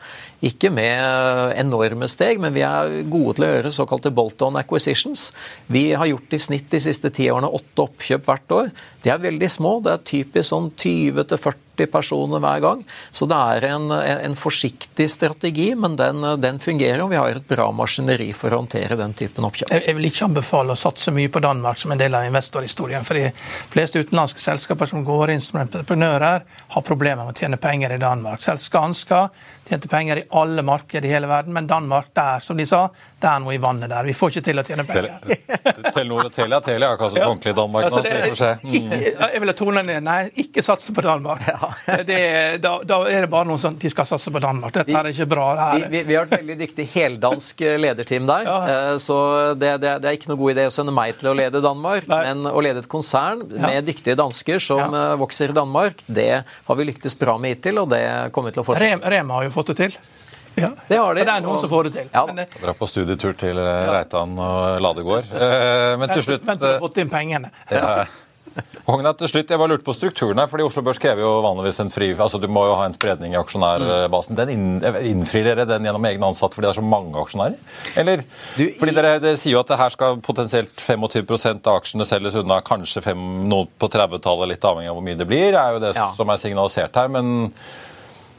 Ikke 0.45 0.69
med 0.73 1.55
enorme 1.57 2.07
steg, 2.11 2.39
men 2.43 2.53
vi 2.55 2.63
er 2.65 3.01
gode 3.09 3.37
til 3.37 3.47
å 3.47 3.51
gjøre 3.53 3.73
såkalte 3.73 4.13
bolt-on 4.13 4.59
acquisitions. 4.59 5.31
Vi 5.71 5.87
har 5.97 6.09
gjort 6.09 6.35
i 6.35 6.41
snitt 6.41 6.69
de 6.73 6.81
siste 6.83 7.11
ti 7.13 7.29
årene 7.31 7.49
åtte 7.49 7.87
oppkjøp 7.87 8.27
hvert 8.29 8.57
år. 8.59 8.73
De 9.03 9.13
er 9.13 9.23
veldig 9.23 9.49
små. 9.51 9.77
Det 9.85 9.93
er 9.93 10.09
typisk 10.11 10.51
sånn 10.51 10.71
20-40 10.75 11.64
40 11.75 11.91
personer 11.91 12.39
hver 12.39 12.59
gang. 12.59 12.83
Så 13.11 13.25
det 13.25 13.35
er 13.35 13.67
en, 13.73 13.91
en 13.91 14.35
forsiktig 14.35 15.09
strategi, 15.09 15.75
men 15.75 15.95
den, 15.95 16.21
den, 16.41 16.59
fungerer. 16.59 17.03
Og 17.03 17.11
vi 17.11 17.19
har 17.19 17.35
et 17.35 17.47
bra 17.47 17.69
maskineri 17.71 18.31
for 18.33 18.53
å 18.53 18.61
håndtere 18.61 18.97
den 18.99 19.13
typen 19.13 19.45
oppkjøp. 19.45 19.71
Jeg 19.75 19.97
vil 19.97 20.09
ikke 20.09 20.29
anbefale 20.29 20.75
å 20.75 20.79
satse 20.79 21.13
mye 21.15 21.31
på 21.31 21.43
Danmark 21.43 21.79
som 21.81 21.91
en 21.91 22.01
del 22.01 22.15
av 22.15 22.25
investorhistorien. 22.25 23.03
for 23.03 23.19
De 23.19 23.31
fleste 23.73 23.99
utenlandske 23.99 24.41
selskaper 24.41 24.89
som 24.89 25.03
går 25.05 25.35
inn 25.35 25.43
som 25.43 25.59
entreprenører, 25.63 26.45
har 26.75 26.85
problemer 26.85 27.25
med 27.25 27.35
å 27.35 27.39
tjene 27.39 27.59
penger 27.61 27.95
i 27.95 28.01
Danmark. 28.01 28.41
Selv 28.41 28.63
Skanska 28.63 29.29
tjente 29.67 29.87
penger 29.87 30.17
i 30.21 30.23
alle 30.29 30.61
markeder 30.61 31.09
i 31.09 31.13
hele 31.13 31.27
verden, 31.27 31.53
men 31.53 31.67
Danmark 31.67 32.11
der, 32.13 32.39
som 32.39 32.57
de 32.57 32.65
sa, 32.69 32.85
det 33.19 33.29
er 33.29 33.41
noe 33.41 33.55
i 33.55 33.61
vannet 33.61 33.89
der. 33.89 34.05
Vi 34.05 34.13
får 34.13 34.35
ikke 34.35 34.43
til 34.45 34.61
å 34.61 34.63
tjene 34.67 34.85
penger. 34.85 35.15
Telenor 35.95 36.27
og 36.27 36.33
Telia 36.33 36.59
Telia 36.61 36.91
har 36.91 36.99
kanskje 36.99 37.23
et 37.25 37.47
i 37.49 37.55
Danmark 37.57 37.87
nå, 37.89 37.95
så 37.95 38.03
vi 38.05 38.29
får 38.29 38.37
se. 38.39 38.51
jeg, 38.63 39.15
Jeg 39.17 39.41
ville 39.41 39.55
tone 39.57 39.83
ned. 39.87 40.03
Nei, 40.05 40.19
ikke 40.45 40.63
satse 40.65 40.93
på 40.93 41.05
Danmark. 41.05 41.41
Ja. 41.55 41.64
Det, 42.05 42.19
da, 42.63 42.71
da, 42.87 42.97
er 43.09 43.25
det 43.25 43.29
bare 43.31 43.47
noen 43.49 43.61
som 43.61 43.75
de 43.79 43.89
skal 43.91 44.07
satse 44.09 44.31
på 44.33 44.41
Danmark. 44.43 44.73
Dette 44.75 44.95
er 44.95 45.09
ikke 45.11 45.27
bra. 45.31 45.45
Vi, 45.75 45.85
vi, 45.91 46.01
vi, 46.09 46.17
har 46.17 46.27
et 46.27 46.35
veldig 46.37 46.57
dyktig 46.59 46.87
heldansk 46.93 47.63
eh, 47.65 47.77
lederteam 47.81 48.27
der, 48.29 48.49
ja. 48.49 48.57
Eh, 48.73 48.91
så 49.01 49.17
det, 49.57 49.75
det, 49.83 49.95
det, 50.03 50.09
er 50.09 50.19
ikke 50.19 50.31
noe 50.33 50.41
god 50.41 50.55
idé 50.55 50.67
å 50.69 50.73
sende 50.73 50.95
meg 50.95 51.15
til 51.21 51.31
å 51.31 51.35
lede 51.37 51.63
Danmark, 51.63 52.09
Nei. 52.11 52.21
men 52.29 52.51
å 52.51 52.63
lede 52.63 52.83
et 52.83 52.91
konsern 52.91 53.45
med 53.53 53.87
dyktige 53.87 54.17
dansker 54.19 54.61
som 54.63 54.83
ja. 54.83 55.05
Eh, 55.05 55.15
vokser 55.21 55.53
i 55.53 55.57
Danmark, 55.57 56.03
det 56.07 56.43
har 56.45 56.79
vi 56.79 56.89
lyktes 56.91 57.17
bra 57.19 57.37
med 57.41 57.57
hittil, 57.57 57.81
og 57.83 57.89
det 57.93 58.03
kommer 58.35 58.51
vi 58.51 58.59
til 58.59 58.65
å 58.65 58.69
fortsette. 58.69 59.15
Rema 59.15 59.39
har 59.39 59.49
jo 59.49 59.55
fått 59.55 59.73
det 59.73 59.79
til. 59.85 59.99
Ja. 60.55 60.69
Det 60.87 60.97
har 60.97 61.13
de. 61.13 61.19
Så 61.19 61.25
det 61.25 61.33
er 61.33 61.41
noen 61.43 61.59
som 61.59 61.71
får 61.71 61.87
det 61.87 61.93
til. 61.97 62.11
Ja. 62.13 62.25
Men, 62.29 62.45
Dra 62.61 62.75
på 62.79 62.87
studietur 62.87 63.35
til 63.39 63.59
Reitan 63.59 64.37
og 64.39 64.83
Ladegård. 64.83 65.31
Eh, 65.35 65.95
Men 65.99 66.13
til 66.13 66.23
slutt 66.29 66.45
Vent 66.47 66.61
til 66.61 66.69
du 66.69 66.71
har 66.73 66.83
fått 66.83 67.01
inn 67.03 67.11
pengene. 67.11 67.51
Ja. 67.71 68.05
Hogna, 68.87 69.11
til 69.17 69.27
slutt, 69.27 69.49
jeg 69.51 69.59
bare 69.59 69.71
lurte 69.73 69.83
på 69.87 69.95
strukturen 69.97 70.39
her, 70.39 70.47
fordi 70.47 70.63
Oslo 70.63 70.83
Børs 70.85 70.99
krever 71.01 71.23
jo 71.25 71.31
vanligvis 71.43 71.79
en 71.83 71.89
fri 71.91 72.11
altså 72.13 72.39
Du 72.39 72.45
må 72.51 72.61
jo 72.69 72.75
ha 72.79 72.85
en 72.87 72.93
spredning 72.95 73.33
i 73.33 73.39
aksjonærbasen. 73.39 74.37
Den 74.37 74.51
inn, 74.53 74.67
Innfrir 75.09 75.47
dere 75.49 75.65
den 75.67 75.83
gjennom 75.87 76.05
egne 76.07 76.29
ansatte 76.29 76.55
fordi 76.55 76.67
det 76.69 76.73
er 76.75 76.79
så 76.79 76.85
mange 76.85 77.17
aksjonærer? 77.19 77.57
Eller? 77.99 78.23
Du, 78.55 78.63
fordi 78.79 78.95
dere, 78.95 79.15
dere 79.23 79.39
sier 79.41 79.57
jo 79.57 79.63
at 79.63 79.73
det 79.73 79.79
her 79.81 79.95
skal 79.95 80.21
potensielt 80.23 80.71
25% 80.79 81.67
av 81.71 81.81
aksjene 81.81 82.07
selges 82.07 82.37
unna, 82.39 82.61
kanskje 82.65 83.03
fem, 83.05 83.25
noe 83.51 83.67
på 83.81 83.89
30-tallet, 83.91 84.53
litt 84.53 84.69
avhengig 84.71 84.93
av 84.93 84.99
hvor 84.99 85.07
mye 85.09 85.19
det 85.19 85.27
blir, 85.29 85.51
er 85.57 85.75
jo 85.75 85.83
det 85.83 85.95
Ja. 85.97 86.09
som 86.15 86.29
er 86.31 86.39
signalisert 86.41 86.95
her. 86.95 87.11
Men 87.11 87.51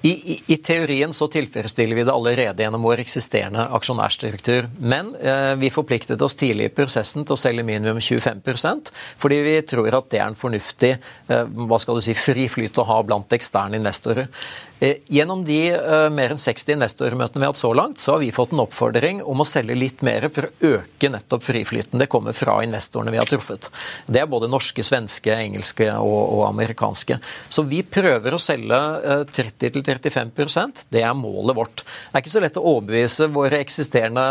I, 0.06 0.40
i, 0.46 0.56
teorien 0.56 1.12
så 1.12 1.26
tilfredsstiller 1.26 1.96
vi 1.96 2.04
det 2.04 2.12
allerede 2.12 2.62
gjennom 2.62 2.84
vår 2.86 3.00
eksisterende 3.02 3.64
aksjonærstruktur. 3.74 4.68
Men 4.78 5.14
eh, 5.18 5.54
vi 5.58 5.70
forpliktet 5.72 6.22
oss 6.22 6.36
tidlig 6.38 6.68
i 6.68 6.74
prosessen 6.76 7.26
til 7.26 7.34
å 7.34 7.40
selge 7.40 7.64
minimum 7.66 7.98
25% 7.98 8.92
fordi 9.18 9.40
vi 9.42 9.56
tror 9.66 9.98
at 9.98 10.10
det 10.12 10.20
er 10.20 10.28
en 10.28 10.38
fornuftig 10.38 10.92
eh, 10.94 11.50
hva 11.66 11.80
skal 11.82 11.98
du 11.98 12.04
si, 12.06 12.14
fri 12.18 12.46
flyt 12.52 12.78
å 12.78 12.86
ha 12.86 13.00
blant 13.06 13.34
eksterne 13.34 13.80
investorer. 13.80 14.30
Eh, 14.80 14.96
gjennom 15.06 15.44
de 15.44 15.70
eh, 15.72 16.08
mer 16.12 16.34
enn 16.34 16.40
60 16.40 16.74
investormøtene 16.74 17.40
vi 17.40 17.46
har 17.46 17.54
hatt 17.54 17.60
så 17.60 17.72
langt, 17.72 18.00
så 18.02 18.12
har 18.12 18.20
vi 18.20 18.28
fått 18.34 18.52
en 18.52 18.60
oppfordring 18.60 19.22
om 19.24 19.40
å 19.40 19.46
selge 19.48 19.76
litt 19.78 20.02
mer 20.04 20.26
for 20.32 20.48
å 20.48 20.72
øke 20.76 21.08
nettopp 21.12 21.46
friflyten. 21.46 21.96
Det 22.00 22.10
kommer 22.12 22.36
fra 22.36 22.58
investorene 22.64 23.14
vi 23.14 23.20
har 23.20 23.28
truffet. 23.30 23.70
Det 24.04 24.20
er 24.20 24.28
både 24.28 24.50
norske, 24.52 24.84
svenske, 24.84 25.32
engelske 25.32 25.88
og, 25.96 26.18
og 26.36 26.44
amerikanske. 26.50 27.16
Så 27.48 27.64
vi 27.70 27.80
prøver 27.88 28.36
å 28.36 28.42
selge 28.42 28.76
eh, 29.00 29.24
30-35% 29.32 30.86
Det 30.92 31.00
er 31.00 31.16
målet 31.16 31.56
vårt. 31.56 31.84
Det 31.86 32.18
er 32.18 32.26
ikke 32.26 32.36
så 32.36 32.44
lett 32.44 32.60
å 32.60 32.66
overbevise 32.76 33.30
våre 33.32 33.62
eksisterende 33.64 34.26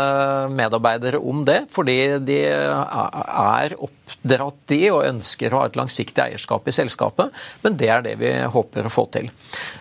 medarbeidere 0.54 1.18
om 1.18 1.42
det, 1.48 1.64
fordi 1.74 1.98
de 2.22 2.38
er 2.46 3.74
oppdratt 4.06 4.74
i 4.74 4.86
og 4.92 5.04
ønsker 5.06 5.52
å 5.52 5.60
ha 5.60 5.68
et 5.68 5.76
langsiktig 5.78 6.22
eierskap 6.22 6.66
i 6.68 6.74
selskapet, 6.74 7.34
men 7.64 7.76
det 7.78 7.90
er 7.90 8.04
det 8.04 8.14
vi 8.20 8.32
håper 8.52 8.86
å 8.86 8.92
få 8.92 9.06
til. 9.14 9.30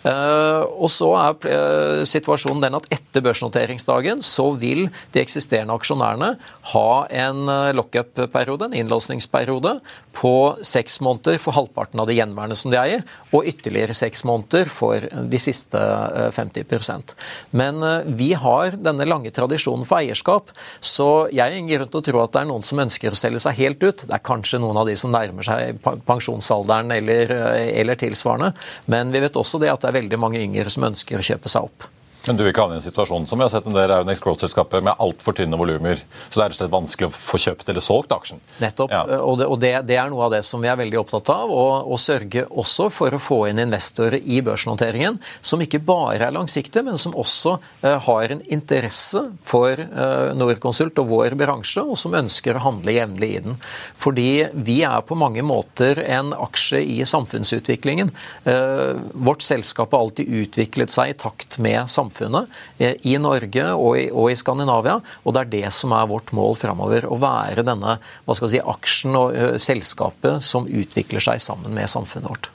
Eh, 0.04 0.64
Og 0.66 0.90
så 0.92 1.10
er 1.20 1.50
eh, 1.52 2.04
situasjonen 2.08 2.64
den 2.64 2.78
at 2.78 2.88
etter 2.94 3.24
børsnoteringsdagen 3.26 4.22
så 4.26 4.50
vil 4.58 4.88
de 5.14 5.22
eksisterende 5.22 5.76
aksjonærene 5.76 6.32
ha 6.74 6.90
en 7.10 7.50
eh, 7.52 7.74
lockup-periode, 7.78 8.70
en 8.70 8.78
innlåsningsperiode, 8.82 9.78
på 10.16 10.34
seks 10.64 11.02
måneder 11.04 11.38
for 11.44 11.58
halvparten 11.58 12.00
av 12.00 12.08
det 12.08 12.16
gjenværende 12.16 12.56
som 12.56 12.72
de 12.72 12.80
eier, 12.80 13.04
og 13.36 13.48
ytterligere 13.50 13.96
seks 13.98 14.24
måneder 14.28 14.70
for 14.72 15.04
de 15.04 15.42
siste 15.42 15.80
eh, 15.80 16.30
50% 16.36 17.16
Men 17.52 17.84
vi 18.18 18.32
har 18.34 18.78
denne 18.80 19.08
lange 19.08 19.32
tradisjonen 19.36 19.86
for 19.88 20.00
eierskap, 20.00 20.54
så 20.80 21.28
jeg 21.32 21.44
har 21.44 21.56
ingen 21.56 21.74
grunn 21.76 21.92
til 21.92 22.02
å 22.02 22.08
tro 22.10 22.24
at 22.24 22.36
det 22.36 22.44
er 22.44 22.50
noen 22.50 22.66
som 22.66 22.82
ønsker 22.82 23.12
å 23.12 23.20
selge 23.20 23.44
seg 23.44 23.60
helt 23.60 23.84
ut. 23.84 24.06
Det 24.08 24.15
er 24.16 24.24
kanskje 24.26 24.62
noen 24.64 24.80
av 24.82 24.88
de 24.90 24.96
som 25.00 25.14
nærmer 25.14 25.46
seg 25.46 25.82
pensjonsalderen 26.08 26.94
eller, 26.96 27.32
eh, 27.32 27.74
eller 27.82 28.00
tilsvarende, 28.00 28.54
men 28.92 29.12
vi 29.14 29.24
vet 29.24 29.38
også 29.40 29.62
det 29.62 29.74
at 29.74 29.84
det 29.84 29.92
er 29.92 30.02
veldig 30.02 30.22
mange 30.22 30.42
yngre 30.42 30.72
som 30.72 30.88
ønsker 30.88 31.20
å 31.20 31.26
kjøpe 31.26 31.52
seg 31.52 31.70
opp. 31.70 31.90
Men 32.28 32.38
du 32.38 32.42
vil 32.44 32.52
ikke 32.52 32.64
havne 32.64 32.80
i 32.80 32.82
en 32.82 32.86
situasjon 32.86 33.28
som 33.30 33.38
vi 33.38 33.46
har 33.46 33.52
sett 33.54 33.68
en 33.70 33.76
del 33.76 33.92
Aunex 33.94 34.22
Growth-selskaper 34.24 34.82
med 34.86 34.98
altfor 35.02 35.36
tynne 35.38 35.58
volumer. 35.60 36.00
Så 36.30 36.40
det 36.40 36.46
er 36.46 36.56
slett 36.58 36.74
vanskelig 36.74 37.10
å 37.10 37.14
få 37.14 37.40
kjøpt 37.42 37.70
eller 37.70 37.86
solgt 37.86 38.16
aksjen. 38.16 38.42
Nettopp. 38.64 38.94
Ja. 38.94 39.04
Og, 39.20 39.38
det, 39.38 39.50
og 39.52 39.60
det, 39.62 39.74
det 39.90 40.00
er 40.02 40.10
noe 40.10 40.26
av 40.26 40.34
det 40.34 40.42
som 40.48 40.64
vi 40.64 40.72
er 40.72 40.80
veldig 40.80 41.00
opptatt 41.04 41.30
av. 41.34 41.54
Og, 41.54 41.92
og 41.94 42.02
sørge 42.02 42.48
også 42.50 42.88
for 42.94 43.14
å 43.14 43.22
få 43.22 43.40
inn 43.52 43.62
investorer 43.62 44.18
i 44.18 44.42
børsnoteringen 44.46 45.20
som 45.46 45.62
ikke 45.62 45.84
bare 45.86 46.26
er 46.26 46.34
langsiktige, 46.34 46.86
men 46.88 46.98
som 47.02 47.14
også 47.14 47.58
uh, 47.60 47.92
har 48.08 48.34
en 48.34 48.42
interesse 48.58 49.22
for 49.46 49.78
uh, 49.78 50.34
Norconsult 50.38 50.98
og 51.04 51.12
vår 51.12 51.38
bransje, 51.38 51.84
og 51.86 52.00
som 52.00 52.18
ønsker 52.18 52.58
å 52.58 52.66
handle 52.66 52.98
jevnlig 52.98 53.32
i 53.36 53.44
den. 53.46 53.60
Fordi 54.02 54.30
vi 54.66 54.80
er 54.88 55.06
på 55.06 55.18
mange 55.20 55.46
måter 55.46 56.02
en 56.02 56.34
aksje 56.34 56.82
i 56.82 56.98
samfunnsutviklingen. 57.06 58.10
Uh, 58.50 58.98
vårt 59.14 59.46
selskap 59.46 59.94
har 59.94 60.08
alltid 60.08 60.42
utviklet 60.42 60.94
seg 60.94 61.14
i 61.14 61.20
takt 61.22 61.60
med 61.62 61.86
samfunnet 61.86 62.15
eh, 62.24 62.96
i 63.04 63.16
Norge 63.22 63.68
og 63.74 64.00
i, 64.00 64.06
og 64.12 64.32
i 64.32 64.38
Skandinavia, 64.40 65.00
og 65.24 65.36
det 65.36 65.44
er 65.44 65.52
det 65.54 65.74
som 65.76 65.96
er 65.96 66.10
vårt 66.10 66.34
mål 66.36 66.58
framover. 66.60 67.08
Å 67.08 67.20
være 67.22 67.66
denne 67.68 67.98
hva 68.26 68.38
skal 68.38 68.52
si, 68.52 68.62
aksjen 68.62 69.18
og 69.20 69.36
uh, 69.36 69.56
selskapet 69.62 70.44
som 70.46 70.68
utvikler 70.68 71.24
seg 71.24 71.42
sammen 71.44 71.76
med 71.76 71.92
samfunnet 71.92 72.32
vårt. 72.32 72.52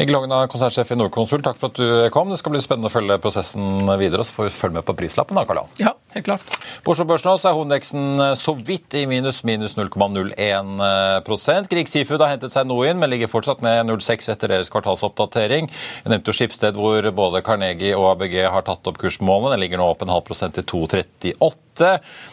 Egil 0.00 0.16
Hogna, 0.16 0.42
konsernsjef 0.50 0.92
i 0.92 0.98
Nordkonsult, 0.98 1.44
takk 1.46 1.58
for 1.60 1.72
at 1.72 1.78
du 1.80 2.10
kom. 2.14 2.30
Det 2.32 2.38
skal 2.40 2.54
bli 2.54 2.62
spennende 2.64 2.90
å 2.90 2.92
følge 2.92 3.18
prosessen 3.22 3.86
videre, 4.00 4.24
så 4.26 4.36
får 4.38 4.48
vi 4.48 4.54
følge 4.56 4.78
med 4.78 4.86
på 4.88 4.96
prislappen. 4.98 5.38
da, 5.38 5.44
Karl. 5.48 5.62
Ja, 5.80 5.94
helt 6.16 6.26
klart. 6.26 6.56
På 6.84 6.94
Oslo 6.94 7.06
Børs 7.08 7.24
nå 7.26 7.34
er 7.36 7.56
hovedindeksen 7.56 8.36
så 8.40 8.56
vidt 8.58 8.96
i 8.98 9.04
minus, 9.10 9.42
minus 9.48 9.76
0,01 9.78 11.70
Grieg 11.72 11.90
Seafood 11.90 12.24
har 12.24 12.34
hentet 12.34 12.54
seg 12.54 12.66
noe 12.68 12.88
inn, 12.90 13.00
men 13.00 13.12
ligger 13.12 13.30
fortsatt 13.30 13.62
ned 13.64 13.86
0,6 13.88 14.30
etter 14.34 14.52
deres 14.52 14.72
kvartalsoppdatering. 14.72 15.70
Jeg 15.70 16.12
nevnte 16.12 16.32
jo 16.32 16.36
Skipsted, 16.36 16.78
hvor 16.78 17.06
både 17.14 17.44
Carnegie 17.46 17.96
og 17.96 18.10
ABG 18.14 18.42
har 18.52 18.66
tatt 18.66 18.88
opp 18.90 19.00
kursmålene. 19.02 19.54
Den 19.54 19.64
ligger 19.64 19.82
nå 19.82 19.88
opp 19.92 20.02
en 20.04 20.12
halv 20.12 20.26
prosent 20.26 20.58
til 20.58 20.66
2,38. 20.68 21.71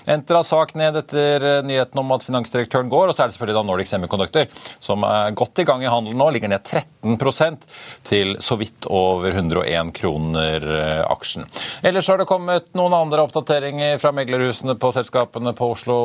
Entra 0.10 0.44
sak 0.44 0.74
ned 0.76 0.98
etter 1.00 1.64
nyheten 1.64 2.00
om 2.02 2.12
at 2.16 2.26
finansdirektøren 2.28 2.90
går, 2.92 3.10
og 3.10 3.16
så 3.16 3.24
er 3.24 3.30
det 3.30 3.38
selvfølgelig 3.38 3.58
da 3.60 3.66
Nordic 3.68 3.92
Semiconductor, 3.92 4.50
som 4.84 5.06
er 5.08 5.36
godt 5.38 5.62
i 5.64 5.66
gang 5.68 5.84
i 5.86 5.92
handelen 5.92 6.20
nå, 6.20 6.30
ligger 6.34 6.52
ned 6.52 6.66
13% 6.66 7.68
til 8.08 8.36
så 8.44 8.58
vidt 8.60 8.88
over 8.90 9.32
101 9.32 9.94
kroner 9.96 10.66
eh, 10.80 11.04
aksjen. 11.08 11.48
Ellers 11.86 12.10
har 12.12 12.20
det 12.20 12.28
kommet 12.30 12.70
noen 12.78 12.96
andre 12.98 13.24
oppdateringer 13.28 14.00
fra 14.02 14.12
meglerhusene 14.16 14.76
på 14.80 14.92
selskapene 14.96 15.54
på 15.58 15.72
Oslo 15.76 16.00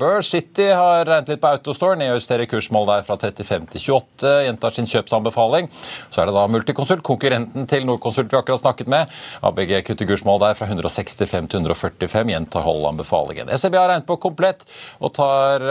Børs. 0.00 0.30
City 0.30 0.70
har 0.70 1.04
regnet 1.08 1.34
litt 1.34 1.42
på 1.42 1.50
Autostore, 1.50 1.98
nedjusterer 2.00 2.48
kursmål 2.50 2.88
der 2.90 3.06
fra 3.06 3.18
35 3.20 3.70
til 3.74 3.84
28, 3.98 4.34
gjentar 4.46 4.76
sin 4.76 4.88
kjøpsanbefaling. 4.90 5.70
Så 6.10 6.22
er 6.22 6.30
det 6.30 6.36
da 6.36 6.46
Multiconsult, 6.50 7.04
konkurrenten 7.06 7.66
til 7.70 7.86
Nordconsult 7.88 8.30
vi 8.32 8.38
akkurat 8.38 8.62
snakket 8.62 8.90
med. 8.90 9.10
ABG 9.46 9.80
kutter 9.88 10.08
kursmål 10.08 10.42
der 10.44 10.58
fra 10.58 10.68
165 10.70 11.50
til 11.50 11.60
145, 11.60 12.32
gjentar 12.34 12.66
holdanbefalingen. 12.70 13.50
SEB 13.58 13.76
har 13.78 13.90
regnet 13.90 14.08
på 14.08 14.16
komplett 14.22 14.64
og 14.98 15.12
tar 15.16 15.66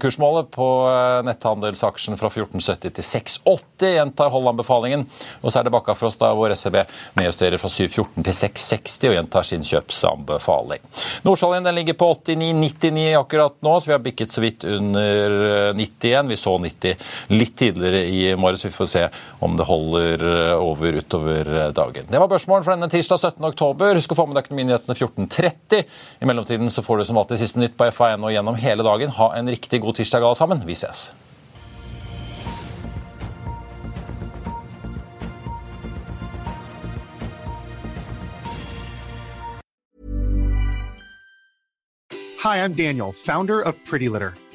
kursmålet 0.00 0.50
på 0.54 0.68
eh, 0.90 1.20
netthandelsaksjen 1.28 2.18
fra 2.20 2.30
1470 2.32 2.96
til 2.98 3.06
680, 3.06 3.94
gjentar 3.96 4.32
holdanbefalingen. 4.34 5.06
Og 5.40 5.52
så 5.52 5.60
er 5.60 5.68
det 5.68 5.74
Bakkafrost 5.74 6.20
da, 6.22 6.32
hvor 6.36 6.52
SEB 6.56 6.80
nedjusterer 7.18 7.60
fra 7.60 7.70
714 7.72 8.26
til 8.26 8.36
660 8.40 9.10
og 9.10 9.16
gjentar 9.16 9.48
sin 9.48 9.66
kjøpsanbefaling. 9.66 10.84
Nordsalien 11.26 11.66
den 11.66 11.78
ligger 11.78 11.98
på 12.00 12.10
89,99 12.14 13.06
akkurat 13.20 13.56
nå, 13.64 13.76
så 13.80 13.90
vi 13.90 13.96
har 13.96 14.04
bikket 14.04 14.34
så 14.34 14.44
vidt 14.44 14.64
under 14.64 15.36
eh, 15.70 15.74
90 15.76 16.10
igjen. 16.10 16.30
Vi 16.30 16.40
så 16.40 16.56
90 16.58 17.06
litt 17.34 17.56
tidligere 17.60 18.04
i 18.08 18.22
morges. 18.40 18.64
Vi 18.64 18.74
får 18.74 18.90
se 18.90 19.06
om 19.44 19.56
det 19.56 19.68
holder 19.68 20.26
eh, 20.32 20.54
over 20.60 21.00
utover 21.00 21.52
eh, 21.64 21.72
dagen. 21.76 22.08
Det 22.10 22.22
var 22.22 22.30
børsmålen 22.30 22.66
for 22.66 22.76
denne 22.76 22.90
tirsdag 22.92 23.20
17. 23.20 23.44
oktober. 23.52 23.98
Husk 23.98 24.14
å 24.14 24.18
få 24.18 24.28
med 24.28 24.38
deg 24.38 24.48
økonominyhetene 24.48 24.96
14.30. 24.96 25.84
Mellomtiden 26.30 26.70
så 26.70 26.82
får 26.82 26.98
du 26.98 27.04
som 27.04 27.18
alltid 27.18 27.40
siste 27.42 27.58
nytt 27.58 27.74
på 27.74 27.88
FA1 27.90 28.22
og 28.22 28.30
gjennom 28.30 28.54
hele 28.54 28.86
dagen. 28.86 29.10
Ha 29.18 29.32
en 29.34 29.50
riktig 29.50 29.80
god 29.82 29.98
tirsdag 29.98 30.22
alle 30.22 30.38
sammen. 30.38 30.62
Vi 30.62 30.78
ses. 30.78 31.10